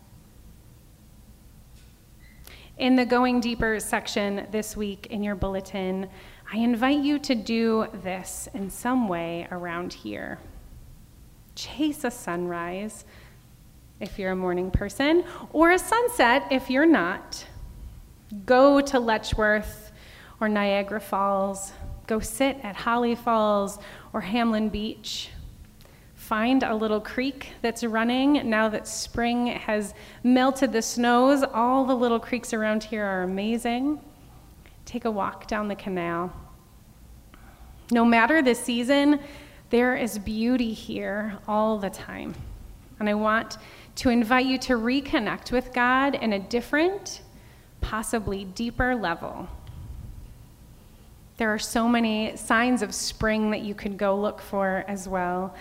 In 2.84 2.98
the 2.98 3.06
Going 3.06 3.40
Deeper 3.40 3.80
section 3.80 4.46
this 4.52 4.76
week 4.76 5.08
in 5.10 5.24
your 5.24 5.36
bulletin, 5.36 6.10
I 6.52 6.58
invite 6.58 7.00
you 7.00 7.18
to 7.20 7.34
do 7.34 7.88
this 8.04 8.50
in 8.54 8.70
some 8.70 9.08
way 9.08 9.48
around 9.52 9.94
here. 9.94 10.38
Chase 11.56 12.04
a 12.04 12.12
sunrise 12.12 13.06
if 14.02 14.20
you're 14.20 14.34
a 14.34 14.36
morning 14.36 14.70
person, 14.70 15.24
or 15.54 15.72
a 15.72 15.80
sunset 15.80 16.46
if 16.52 16.70
you're 16.70 16.86
not. 16.86 17.46
Go 18.46 18.82
to 18.82 19.00
Letchworth 19.00 19.94
or 20.42 20.50
Niagara 20.50 21.00
Falls. 21.00 21.72
Go 22.06 22.20
sit 22.20 22.58
at 22.64 22.76
Holley 22.76 23.16
Falls 23.16 23.80
or 24.12 24.20
Hamlin 24.20 24.68
Beach 24.68 25.30
find 26.24 26.64
a 26.64 26.74
little 26.74 27.02
creek 27.02 27.50
that's 27.62 27.84
running 27.84 28.50
now 28.50 28.70
that 28.70 28.88
spring 28.88 29.48
has 29.48 29.94
melted 30.24 30.72
the 30.72 30.82
snows. 30.82 31.44
All 31.44 31.84
the 31.84 31.96
little 31.96 32.20
creeks 32.20 32.54
around 32.54 32.82
here 32.82 33.04
are 33.04 33.24
amazing. 33.24 34.00
Take 34.86 35.04
a 35.04 35.12
walk 35.12 35.48
down 35.48 35.68
the 35.68 35.76
canal. 35.76 36.32
No 37.92 38.06
matter 38.06 38.42
the 38.42 38.56
season, 38.56 39.20
there 39.70 39.98
is 39.98 40.18
beauty 40.18 40.72
here 40.72 41.38
all 41.46 41.78
the 41.78 41.90
time. 41.90 42.34
And 43.02 43.10
I 43.10 43.16
want 43.16 43.58
to 43.96 44.10
invite 44.10 44.46
you 44.46 44.58
to 44.60 44.76
reconnect 44.76 45.52
with 45.52 45.74
God 45.74 46.16
in 46.16 46.32
a 46.32 46.40
different, 46.40 47.22
possibly 47.82 48.46
deeper 48.46 48.96
level. 48.96 49.50
There 51.36 51.54
are 51.54 51.60
so 51.60 51.90
many 51.90 52.38
signs 52.38 52.82
of 52.82 52.96
spring 52.96 53.52
that 53.52 53.62
you 53.62 53.76
could 53.76 53.98
go 53.98 54.18
look 54.18 54.40
for 54.40 54.86
as 54.88 55.06
well. 55.06 55.54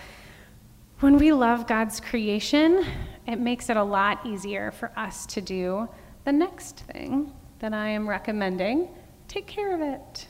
When 1.03 1.17
we 1.17 1.33
love 1.33 1.67
God's 1.67 1.99
creation, 1.99 2.85
it 3.27 3.37
makes 3.37 3.69
it 3.69 3.75
a 3.75 3.83
lot 3.83 4.25
easier 4.25 4.71
for 4.71 4.89
us 4.95 5.25
to 5.25 5.41
do 5.41 5.89
the 6.23 6.31
next 6.31 6.79
thing 6.79 7.33
that 7.59 7.73
I 7.73 7.89
am 7.89 8.07
recommending 8.07 8.87
take 9.27 9.45
care 9.45 9.75
of 9.75 9.81
it. 9.81 10.27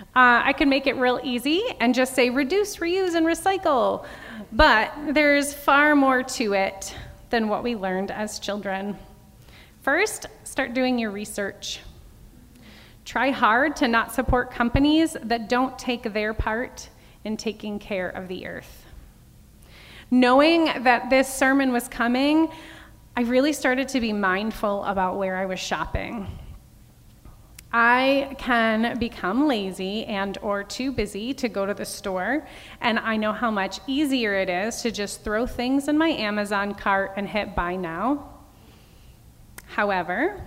Uh, 0.00 0.40
I 0.44 0.54
could 0.54 0.68
make 0.68 0.86
it 0.86 0.96
real 0.96 1.20
easy 1.22 1.62
and 1.78 1.94
just 1.94 2.14
say 2.14 2.30
reduce, 2.30 2.76
reuse, 2.76 3.16
and 3.16 3.26
recycle. 3.26 4.06
But 4.50 4.94
there's 5.10 5.52
far 5.52 5.94
more 5.94 6.22
to 6.22 6.54
it 6.54 6.96
than 7.28 7.48
what 7.48 7.62
we 7.62 7.76
learned 7.76 8.10
as 8.10 8.38
children. 8.38 8.96
First, 9.82 10.24
start 10.44 10.72
doing 10.72 10.98
your 10.98 11.10
research. 11.10 11.80
Try 13.04 13.30
hard 13.30 13.76
to 13.76 13.88
not 13.88 14.14
support 14.14 14.50
companies 14.50 15.18
that 15.22 15.50
don't 15.50 15.78
take 15.78 16.14
their 16.14 16.32
part 16.32 16.88
in 17.24 17.36
taking 17.36 17.78
care 17.78 18.08
of 18.08 18.28
the 18.28 18.46
earth. 18.46 18.85
Knowing 20.10 20.66
that 20.84 21.10
this 21.10 21.32
sermon 21.32 21.72
was 21.72 21.88
coming, 21.88 22.48
I 23.16 23.22
really 23.22 23.52
started 23.52 23.88
to 23.88 24.00
be 24.00 24.12
mindful 24.12 24.84
about 24.84 25.18
where 25.18 25.36
I 25.36 25.46
was 25.46 25.58
shopping. 25.58 26.28
I 27.72 28.36
can 28.38 28.98
become 28.98 29.48
lazy 29.48 30.04
and 30.06 30.38
or 30.42 30.62
too 30.62 30.92
busy 30.92 31.34
to 31.34 31.48
go 31.48 31.66
to 31.66 31.74
the 31.74 31.84
store, 31.84 32.46
and 32.80 32.98
I 32.98 33.16
know 33.16 33.32
how 33.32 33.50
much 33.50 33.80
easier 33.86 34.34
it 34.34 34.48
is 34.48 34.80
to 34.82 34.92
just 34.92 35.24
throw 35.24 35.46
things 35.46 35.88
in 35.88 35.98
my 35.98 36.08
Amazon 36.08 36.74
cart 36.74 37.14
and 37.16 37.28
hit 37.28 37.56
buy 37.56 37.74
now. 37.74 38.32
However, 39.66 40.40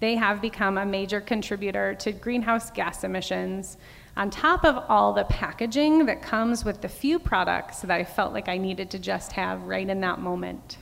they 0.00 0.16
have 0.16 0.42
become 0.42 0.76
a 0.76 0.84
major 0.84 1.20
contributor 1.20 1.94
to 1.94 2.12
greenhouse 2.12 2.70
gas 2.70 3.04
emissions, 3.04 3.78
on 4.16 4.30
top 4.30 4.64
of 4.64 4.84
all 4.88 5.12
the 5.12 5.24
packaging 5.24 6.06
that 6.06 6.22
comes 6.22 6.64
with 6.64 6.80
the 6.80 6.88
few 6.88 7.18
products 7.18 7.80
that 7.80 7.90
I 7.90 8.04
felt 8.04 8.32
like 8.32 8.48
I 8.48 8.58
needed 8.58 8.90
to 8.90 8.98
just 8.98 9.32
have 9.32 9.62
right 9.62 9.88
in 9.88 10.00
that 10.02 10.20
moment. 10.20 10.78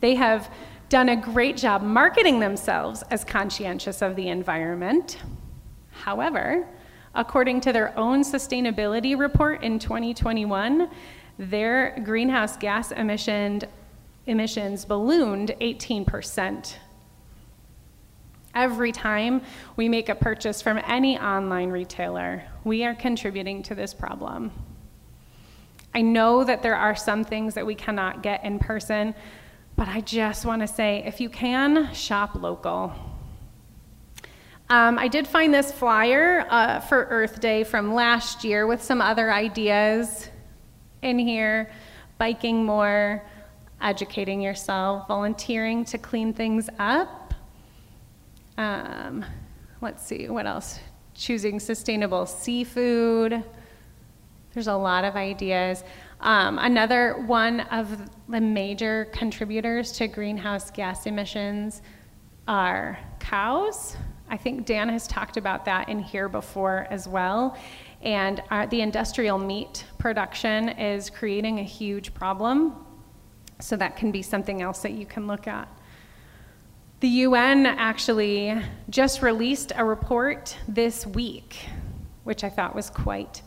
They 0.00 0.14
have 0.14 0.50
done 0.88 1.10
a 1.10 1.16
great 1.16 1.56
job 1.56 1.82
marketing 1.82 2.40
themselves 2.40 3.02
as 3.10 3.24
conscientious 3.24 4.00
of 4.02 4.16
the 4.16 4.28
environment. 4.28 5.18
However, 5.90 6.66
according 7.14 7.60
to 7.62 7.72
their 7.72 7.96
own 7.98 8.22
sustainability 8.22 9.18
report 9.18 9.62
in 9.62 9.78
2021, 9.78 10.90
their 11.38 11.98
greenhouse 12.04 12.56
gas 12.56 12.92
emission, 12.92 13.62
emissions 14.26 14.84
ballooned 14.84 15.54
18%. 15.60 16.74
Every 18.54 18.92
time 18.92 19.42
we 19.76 19.88
make 19.88 20.08
a 20.08 20.14
purchase 20.14 20.62
from 20.62 20.80
any 20.86 21.18
online 21.18 21.70
retailer, 21.70 22.44
we 22.62 22.84
are 22.84 22.94
contributing 22.94 23.62
to 23.64 23.74
this 23.74 23.92
problem. 23.92 24.52
I 25.94 26.02
know 26.02 26.44
that 26.44 26.62
there 26.62 26.76
are 26.76 26.94
some 26.94 27.24
things 27.24 27.54
that 27.54 27.66
we 27.66 27.74
cannot 27.74 28.22
get 28.22 28.44
in 28.44 28.58
person, 28.58 29.14
but 29.76 29.88
I 29.88 30.00
just 30.00 30.44
want 30.44 30.62
to 30.62 30.68
say 30.68 31.02
if 31.04 31.20
you 31.20 31.28
can, 31.28 31.92
shop 31.94 32.34
local. 32.34 32.92
Um, 34.70 34.98
I 34.98 35.08
did 35.08 35.28
find 35.28 35.52
this 35.52 35.70
flyer 35.70 36.46
uh, 36.48 36.80
for 36.80 37.06
Earth 37.10 37.40
Day 37.40 37.64
from 37.64 37.94
last 37.94 38.44
year 38.44 38.66
with 38.66 38.82
some 38.82 39.00
other 39.00 39.32
ideas 39.32 40.30
in 41.02 41.18
here 41.18 41.70
biking 42.18 42.64
more, 42.64 43.22
educating 43.80 44.40
yourself, 44.40 45.06
volunteering 45.06 45.84
to 45.84 45.98
clean 45.98 46.32
things 46.32 46.68
up. 46.78 47.23
Um, 48.56 49.24
let's 49.80 50.04
see, 50.04 50.28
what 50.28 50.46
else? 50.46 50.78
Choosing 51.14 51.60
sustainable 51.60 52.26
seafood. 52.26 53.42
There's 54.52 54.68
a 54.68 54.74
lot 54.74 55.04
of 55.04 55.16
ideas. 55.16 55.82
Um, 56.20 56.58
another 56.58 57.24
one 57.26 57.60
of 57.60 58.08
the 58.28 58.40
major 58.40 59.06
contributors 59.06 59.92
to 59.92 60.06
greenhouse 60.06 60.70
gas 60.70 61.06
emissions 61.06 61.82
are 62.46 62.98
cows. 63.18 63.96
I 64.30 64.36
think 64.36 64.64
Dan 64.64 64.88
has 64.88 65.06
talked 65.06 65.36
about 65.36 65.64
that 65.64 65.88
in 65.88 65.98
here 65.98 66.28
before 66.28 66.86
as 66.90 67.08
well. 67.08 67.58
And 68.02 68.42
our, 68.50 68.66
the 68.66 68.80
industrial 68.80 69.38
meat 69.38 69.84
production 69.98 70.68
is 70.70 71.10
creating 71.10 71.58
a 71.58 71.62
huge 71.62 72.14
problem. 72.14 72.74
So 73.60 73.76
that 73.76 73.96
can 73.96 74.10
be 74.10 74.22
something 74.22 74.62
else 74.62 74.80
that 74.80 74.92
you 74.92 75.06
can 75.06 75.26
look 75.26 75.46
at. 75.46 75.68
The 77.04 77.20
UN 77.28 77.66
actually 77.66 78.58
just 78.88 79.20
released 79.20 79.72
a 79.76 79.84
report 79.84 80.56
this 80.66 81.06
week, 81.06 81.66
which 82.22 82.42
I 82.42 82.48
thought 82.48 82.74
was 82.74 82.88
quite 82.88 83.42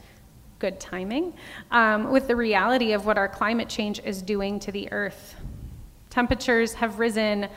good 0.59 0.79
timing, 0.79 1.33
um, 1.71 2.11
with 2.11 2.27
the 2.27 2.35
reality 2.35 2.91
of 2.91 3.07
what 3.07 3.17
our 3.17 3.27
climate 3.27 3.67
change 3.67 3.99
is 4.05 4.21
doing 4.21 4.59
to 4.59 4.71
the 4.71 4.91
earth. 4.91 5.37
Temperatures 6.11 6.75
have 6.75 6.99
risen 6.99 7.47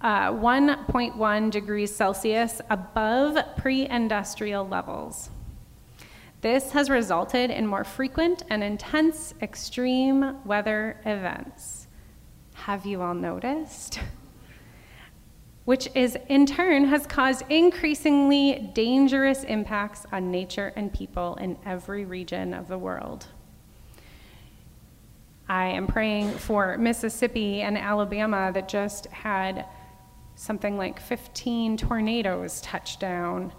uh, 0.00 0.32
1.1 0.32 1.50
degrees 1.50 1.94
Celsius 1.94 2.62
above 2.70 3.36
pre 3.58 3.86
industrial 3.86 4.66
levels. 4.66 5.28
This 6.40 6.70
has 6.70 6.88
resulted 6.88 7.50
in 7.50 7.66
more 7.66 7.84
frequent 7.84 8.44
and 8.48 8.64
intense 8.64 9.34
extreme 9.42 10.38
weather 10.46 10.98
events. 11.04 11.86
Have 12.54 12.86
you 12.86 13.02
all 13.02 13.12
noticed? 13.12 14.00
Which 15.68 15.86
is 15.94 16.16
in 16.30 16.46
turn 16.46 16.86
has 16.86 17.06
caused 17.06 17.42
increasingly 17.50 18.70
dangerous 18.72 19.44
impacts 19.44 20.06
on 20.12 20.30
nature 20.30 20.72
and 20.76 20.90
people 20.94 21.34
in 21.34 21.58
every 21.66 22.06
region 22.06 22.54
of 22.54 22.68
the 22.68 22.78
world. 22.78 23.26
I 25.46 25.66
am 25.66 25.86
praying 25.86 26.30
for 26.30 26.78
Mississippi 26.78 27.60
and 27.60 27.76
Alabama 27.76 28.50
that 28.54 28.66
just 28.66 29.08
had 29.08 29.66
something 30.36 30.78
like 30.78 30.98
15 30.98 31.76
tornadoes 31.76 32.62
touch 32.62 32.98
down. 32.98 33.52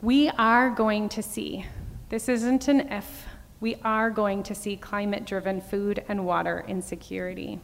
We 0.00 0.28
are 0.38 0.70
going 0.70 1.08
to 1.08 1.20
see, 1.20 1.66
this 2.10 2.28
isn't 2.28 2.68
an 2.68 2.92
if, 2.92 3.26
we 3.60 3.74
are 3.82 4.08
going 4.08 4.44
to 4.44 4.54
see 4.54 4.76
climate 4.76 5.24
driven 5.24 5.60
food 5.60 6.04
and 6.08 6.24
water 6.24 6.64
insecurity. 6.68 7.58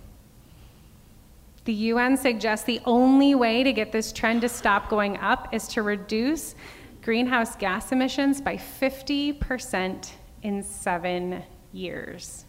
The 1.64 1.72
UN 1.72 2.16
suggests 2.16 2.66
the 2.66 2.80
only 2.84 3.34
way 3.34 3.62
to 3.62 3.72
get 3.72 3.90
this 3.90 4.12
trend 4.12 4.42
to 4.42 4.48
stop 4.48 4.90
going 4.90 5.16
up 5.18 5.48
is 5.52 5.66
to 5.68 5.82
reduce 5.82 6.54
greenhouse 7.02 7.56
gas 7.56 7.90
emissions 7.90 8.40
by 8.40 8.56
50% 8.56 10.10
in 10.42 10.62
seven 10.62 11.42
years. 11.72 12.44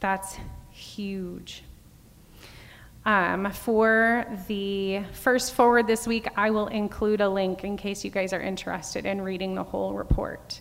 That's 0.00 0.36
huge. 0.70 1.62
Um, 3.04 3.50
for 3.52 4.26
the 4.46 5.02
first 5.12 5.54
forward 5.54 5.86
this 5.86 6.06
week, 6.06 6.28
I 6.36 6.50
will 6.50 6.68
include 6.68 7.20
a 7.20 7.28
link 7.28 7.64
in 7.64 7.76
case 7.76 8.04
you 8.04 8.10
guys 8.10 8.32
are 8.32 8.40
interested 8.40 9.06
in 9.06 9.20
reading 9.20 9.54
the 9.54 9.64
whole 9.64 9.94
report. 9.94 10.60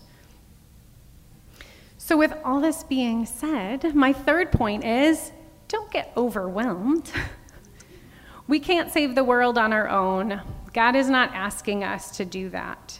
So, 1.99 2.17
with 2.17 2.33
all 2.43 2.59
this 2.59 2.83
being 2.83 3.27
said, 3.27 3.93
my 3.93 4.11
third 4.11 4.51
point 4.51 4.83
is 4.83 5.31
don't 5.71 5.89
get 5.89 6.11
overwhelmed. 6.17 7.09
we 8.47 8.59
can't 8.59 8.91
save 8.91 9.15
the 9.15 9.23
world 9.23 9.57
on 9.57 9.71
our 9.71 9.87
own. 9.87 10.41
God 10.73 10.97
is 10.97 11.09
not 11.09 11.33
asking 11.33 11.85
us 11.85 12.11
to 12.17 12.25
do 12.25 12.49
that. 12.49 12.99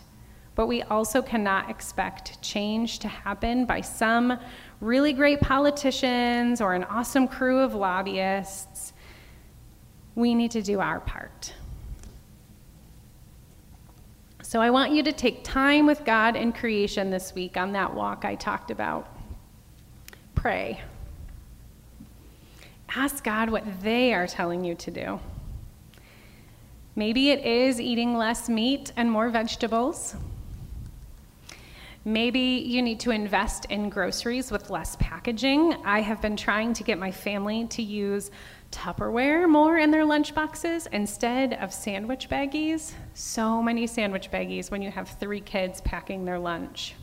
But 0.55 0.67
we 0.67 0.81
also 0.83 1.21
cannot 1.21 1.69
expect 1.69 2.41
change 2.41 2.99
to 2.99 3.09
happen 3.09 3.65
by 3.65 3.81
some 3.81 4.39
really 4.79 5.11
great 5.11 5.41
politicians 5.41 6.61
or 6.61 6.73
an 6.73 6.85
awesome 6.85 7.27
crew 7.27 7.59
of 7.59 7.73
lobbyists. 7.73 8.93
We 10.15 10.33
need 10.33 10.51
to 10.51 10.61
do 10.61 10.79
our 10.79 11.01
part. 11.01 11.53
So 14.43 14.61
I 14.61 14.69
want 14.69 14.93
you 14.93 15.03
to 15.03 15.11
take 15.11 15.43
time 15.43 15.85
with 15.85 16.05
God 16.05 16.37
and 16.37 16.55
creation 16.55 17.09
this 17.09 17.33
week 17.35 17.57
on 17.57 17.73
that 17.73 17.93
walk 17.93 18.23
I 18.23 18.35
talked 18.35 18.71
about. 18.71 19.13
Pray. 20.35 20.81
Ask 22.95 23.23
God 23.23 23.49
what 23.49 23.63
they 23.81 24.13
are 24.13 24.27
telling 24.27 24.65
you 24.65 24.75
to 24.75 24.91
do. 24.91 25.19
Maybe 26.95 27.29
it 27.29 27.45
is 27.45 27.79
eating 27.79 28.17
less 28.17 28.49
meat 28.49 28.91
and 28.97 29.09
more 29.09 29.29
vegetables. 29.29 30.15
Maybe 32.03 32.39
you 32.39 32.81
need 32.81 32.99
to 33.01 33.11
invest 33.11 33.65
in 33.65 33.89
groceries 33.89 34.51
with 34.51 34.69
less 34.69 34.97
packaging. 34.99 35.75
I 35.85 36.01
have 36.01 36.21
been 36.21 36.35
trying 36.35 36.73
to 36.73 36.83
get 36.83 36.97
my 36.97 37.11
family 37.11 37.67
to 37.67 37.81
use 37.81 38.31
Tupperware 38.71 39.47
more 39.47 39.77
in 39.77 39.91
their 39.91 40.03
lunchboxes 40.03 40.87
instead 40.91 41.53
of 41.53 41.71
sandwich 41.71 42.27
baggies. 42.27 42.93
So 43.13 43.61
many 43.61 43.87
sandwich 43.87 44.31
baggies 44.31 44.71
when 44.71 44.81
you 44.81 44.91
have 44.91 45.09
three 45.19 45.41
kids 45.41 45.79
packing 45.81 46.25
their 46.25 46.39
lunch. 46.39 46.95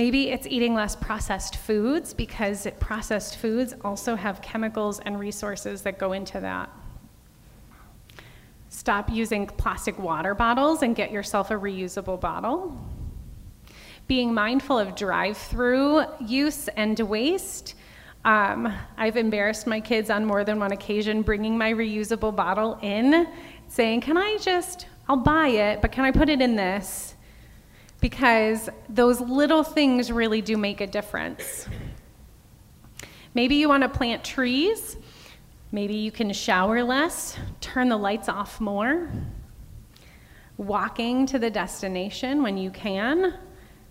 Maybe 0.00 0.30
it's 0.30 0.46
eating 0.46 0.72
less 0.72 0.96
processed 0.96 1.56
foods 1.56 2.14
because 2.14 2.66
processed 2.78 3.36
foods 3.36 3.74
also 3.84 4.16
have 4.16 4.40
chemicals 4.40 4.98
and 5.00 5.20
resources 5.20 5.82
that 5.82 5.98
go 5.98 6.14
into 6.14 6.40
that. 6.40 6.70
Stop 8.70 9.10
using 9.10 9.46
plastic 9.46 9.98
water 9.98 10.34
bottles 10.34 10.82
and 10.82 10.96
get 10.96 11.10
yourself 11.10 11.50
a 11.50 11.54
reusable 11.54 12.18
bottle. 12.18 12.74
Being 14.06 14.32
mindful 14.32 14.78
of 14.78 14.96
drive 14.96 15.36
through 15.36 16.06
use 16.18 16.68
and 16.68 16.98
waste. 16.98 17.74
Um, 18.24 18.72
I've 18.96 19.18
embarrassed 19.18 19.66
my 19.66 19.80
kids 19.80 20.08
on 20.08 20.24
more 20.24 20.44
than 20.44 20.58
one 20.58 20.72
occasion 20.72 21.20
bringing 21.20 21.58
my 21.58 21.74
reusable 21.74 22.34
bottle 22.34 22.78
in, 22.80 23.28
saying, 23.68 24.00
Can 24.00 24.16
I 24.16 24.38
just, 24.40 24.86
I'll 25.10 25.18
buy 25.18 25.48
it, 25.48 25.82
but 25.82 25.92
can 25.92 26.06
I 26.06 26.10
put 26.10 26.30
it 26.30 26.40
in 26.40 26.56
this? 26.56 27.09
Because 28.00 28.68
those 28.88 29.20
little 29.20 29.62
things 29.62 30.10
really 30.10 30.40
do 30.40 30.56
make 30.56 30.80
a 30.80 30.86
difference. 30.86 31.68
Maybe 33.34 33.56
you 33.56 33.68
want 33.68 33.82
to 33.82 33.88
plant 33.88 34.24
trees 34.24 34.96
Maybe 35.72 35.94
you 35.94 36.10
can 36.10 36.32
shower 36.32 36.82
less, 36.82 37.38
turn 37.60 37.90
the 37.90 37.96
lights 37.96 38.28
off 38.28 38.60
more, 38.60 39.08
walking 40.56 41.26
to 41.26 41.38
the 41.38 41.48
destination 41.48 42.42
when 42.42 42.58
you 42.58 42.72
can, 42.72 43.34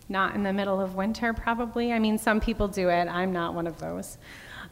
not 0.09 0.35
in 0.35 0.43
the 0.43 0.51
middle 0.51 0.81
of 0.81 0.95
winter, 0.95 1.33
probably. 1.33 1.93
I 1.93 1.99
mean, 1.99 2.17
some 2.17 2.41
people 2.41 2.67
do 2.67 2.89
it, 2.89 3.07
I'm 3.07 3.31
not 3.31 3.53
one 3.53 3.65
of 3.65 3.79
those. 3.79 4.17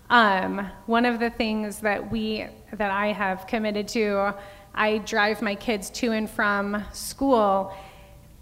Um, 0.10 0.70
one 0.86 1.06
of 1.06 1.20
the 1.20 1.30
things 1.30 1.80
that 1.80 2.12
we 2.12 2.46
that 2.74 2.92
I 2.92 3.14
have 3.14 3.48
committed 3.48 3.88
to, 3.90 4.36
I 4.76 4.98
drive 5.00 5.42
my 5.42 5.56
kids 5.56 5.90
to 5.92 6.12
and 6.12 6.30
from 6.30 6.84
school, 6.92 7.74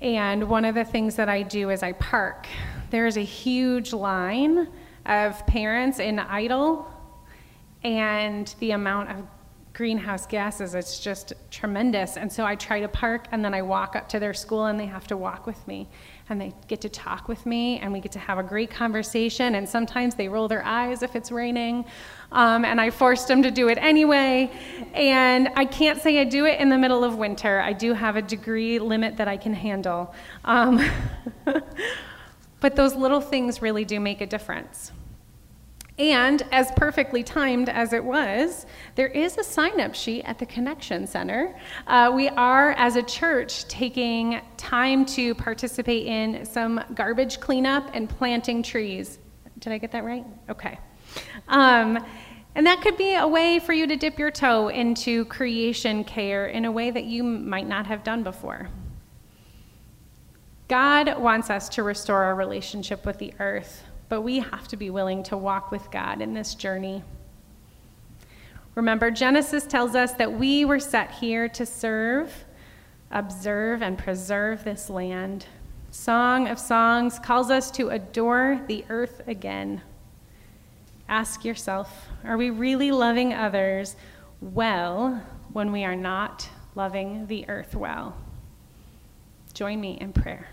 and 0.01 0.49
one 0.49 0.65
of 0.65 0.75
the 0.75 0.83
things 0.83 1.15
that 1.15 1.29
I 1.29 1.41
do 1.41 1.69
is 1.69 1.83
I 1.83 1.93
park. 1.93 2.47
There's 2.89 3.17
a 3.17 3.23
huge 3.23 3.93
line 3.93 4.67
of 5.05 5.45
parents 5.47 5.99
in 5.99 6.19
idle 6.19 6.91
and 7.83 8.53
the 8.59 8.71
amount 8.71 9.11
of 9.11 9.23
greenhouse 9.73 10.25
gases 10.25 10.73
it's 10.73 10.99
just 10.99 11.33
tremendous 11.51 12.15
and 12.15 12.31
so 12.31 12.45
i 12.45 12.55
try 12.55 12.79
to 12.79 12.87
park 12.87 13.27
and 13.33 13.43
then 13.43 13.53
i 13.53 13.61
walk 13.61 13.93
up 13.95 14.07
to 14.07 14.19
their 14.19 14.33
school 14.33 14.67
and 14.67 14.79
they 14.79 14.85
have 14.85 15.05
to 15.05 15.17
walk 15.17 15.45
with 15.45 15.67
me 15.67 15.87
and 16.29 16.41
they 16.41 16.53
get 16.67 16.81
to 16.81 16.89
talk 16.89 17.27
with 17.27 17.45
me 17.45 17.79
and 17.79 17.93
we 17.93 17.99
get 17.99 18.11
to 18.11 18.19
have 18.19 18.37
a 18.37 18.43
great 18.43 18.71
conversation 18.71 19.55
and 19.55 19.67
sometimes 19.67 20.15
they 20.15 20.27
roll 20.27 20.47
their 20.47 20.65
eyes 20.65 21.03
if 21.03 21.15
it's 21.15 21.31
raining 21.31 21.85
um, 22.31 22.65
and 22.65 22.81
i 22.81 22.89
forced 22.89 23.27
them 23.27 23.43
to 23.43 23.51
do 23.51 23.67
it 23.69 23.77
anyway. 23.79 24.49
And 24.93 25.49
i 25.55 25.65
can't 25.65 26.01
say 26.01 26.19
i 26.19 26.23
do 26.23 26.45
it 26.45 26.59
in 26.59 26.69
the 26.69 26.77
middle 26.77 27.03
of 27.03 27.15
winter. 27.15 27.59
I 27.59 27.73
do 27.73 27.93
have 27.93 28.15
a 28.15 28.21
degree 28.21 28.79
limit 28.79 29.17
that 29.17 29.27
i 29.27 29.37
can 29.37 29.53
handle. 29.53 30.13
Um, 30.43 30.83
but 32.59 32.75
those 32.75 32.95
little 32.95 33.21
things 33.21 33.61
really 33.61 33.85
do 33.85 33.99
make 33.99 34.21
a 34.21 34.25
difference 34.27 34.91
and 35.97 36.41
as 36.51 36.71
perfectly 36.75 37.23
timed 37.23 37.69
as 37.69 37.93
it 37.93 38.03
was, 38.03 38.65
there 38.95 39.07
is 39.07 39.37
a 39.37 39.43
sign 39.43 39.79
up 39.79 39.95
sheet 39.95 40.23
at 40.23 40.37
the 40.37 40.45
Connection 40.45 41.07
Center. 41.07 41.55
Uh, 41.87 42.11
we 42.13 42.27
are, 42.29 42.71
as 42.71 42.97
a 42.97 43.03
church, 43.03 43.65
taking 43.69 44.41
time 44.57 45.05
to 45.05 45.33
participate 45.35 46.05
in 46.05 46.45
some 46.45 46.83
garbage 46.95 47.39
cleanup 47.39 47.89
and 47.93 48.09
planting 48.09 48.61
trees. 48.61 49.19
Did 49.59 49.71
I 49.71 49.77
get 49.77 49.93
that 49.93 50.03
right? 50.03 50.25
Okay. 50.49 50.77
Um, 51.47 52.05
and 52.55 52.67
that 52.67 52.81
could 52.81 52.97
be 52.97 53.15
a 53.15 53.27
way 53.27 53.59
for 53.59 53.71
you 53.71 53.87
to 53.87 53.95
dip 53.95 54.19
your 54.19 54.31
toe 54.31 54.67
into 54.67 55.23
creation 55.25 56.03
care 56.03 56.47
in 56.47 56.65
a 56.65 56.71
way 56.71 56.91
that 56.91 57.05
you 57.05 57.23
might 57.23 57.67
not 57.67 57.87
have 57.87 58.03
done 58.03 58.21
before. 58.21 58.67
God 60.67 61.21
wants 61.21 61.49
us 61.49 61.69
to 61.69 61.83
restore 61.83 62.23
our 62.23 62.35
relationship 62.35 63.05
with 63.05 63.17
the 63.17 63.33
earth 63.39 63.84
but 64.09 64.21
we 64.21 64.39
have 64.39 64.67
to 64.69 64.77
be 64.77 64.89
willing 64.89 65.23
to 65.23 65.37
walk 65.37 65.71
with 65.71 65.89
God 65.91 66.21
in 66.21 66.33
this 66.33 66.55
journey. 66.55 67.03
Remember, 68.75 69.09
Genesis 69.09 69.65
tells 69.65 69.95
us 69.95 70.13
that 70.13 70.33
we 70.33 70.65
were 70.65 70.79
set 70.79 71.11
here 71.11 71.47
to 71.49 71.65
serve, 71.65 72.45
observe, 73.09 73.81
and 73.81 73.97
preserve 73.97 74.63
this 74.63 74.89
land. 74.89 75.45
Song 75.91 76.47
of 76.47 76.59
Songs 76.59 77.19
calls 77.19 77.49
us 77.49 77.71
to 77.71 77.89
adore 77.89 78.59
the 78.67 78.83
earth 78.89 79.21
again. 79.27 79.81
Ask 81.07 81.45
yourself 81.45 82.09
are 82.23 82.37
we 82.37 82.49
really 82.49 82.91
loving 82.91 83.33
others 83.33 83.95
well 84.41 85.23
when 85.53 85.71
we 85.71 85.85
are 85.85 85.95
not 85.95 86.49
loving 86.75 87.27
the 87.27 87.47
earth 87.47 87.75
well? 87.75 88.17
Join 89.53 89.79
me 89.79 89.97
in 90.01 90.11
prayer. 90.11 90.49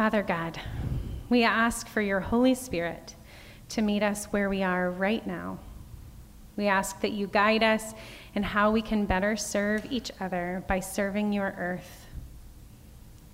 Father 0.00 0.22
God, 0.22 0.58
we 1.28 1.44
ask 1.44 1.86
for 1.86 2.00
your 2.00 2.20
Holy 2.20 2.54
Spirit 2.54 3.14
to 3.68 3.82
meet 3.82 4.02
us 4.02 4.24
where 4.32 4.48
we 4.48 4.62
are 4.62 4.90
right 4.90 5.26
now. 5.26 5.58
We 6.56 6.68
ask 6.68 7.02
that 7.02 7.12
you 7.12 7.26
guide 7.26 7.62
us 7.62 7.92
in 8.34 8.42
how 8.42 8.70
we 8.70 8.80
can 8.80 9.04
better 9.04 9.36
serve 9.36 9.84
each 9.92 10.10
other 10.18 10.64
by 10.66 10.80
serving 10.80 11.34
your 11.34 11.54
earth. 11.58 12.06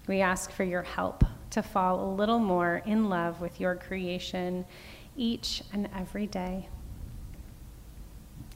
We 0.08 0.20
ask 0.20 0.50
for 0.50 0.64
your 0.64 0.82
help 0.82 1.22
to 1.50 1.62
fall 1.62 2.04
a 2.04 2.10
little 2.12 2.40
more 2.40 2.82
in 2.84 3.08
love 3.08 3.40
with 3.40 3.60
your 3.60 3.76
creation 3.76 4.64
each 5.16 5.62
and 5.72 5.88
every 5.96 6.26
day. 6.26 6.68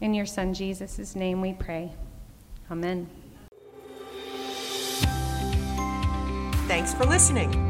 In 0.00 0.14
your 0.14 0.26
Son 0.26 0.52
Jesus' 0.52 1.14
name 1.14 1.40
we 1.40 1.52
pray. 1.52 1.92
Amen. 2.72 3.08
Thanks 6.66 6.92
for 6.92 7.04
listening. 7.04 7.69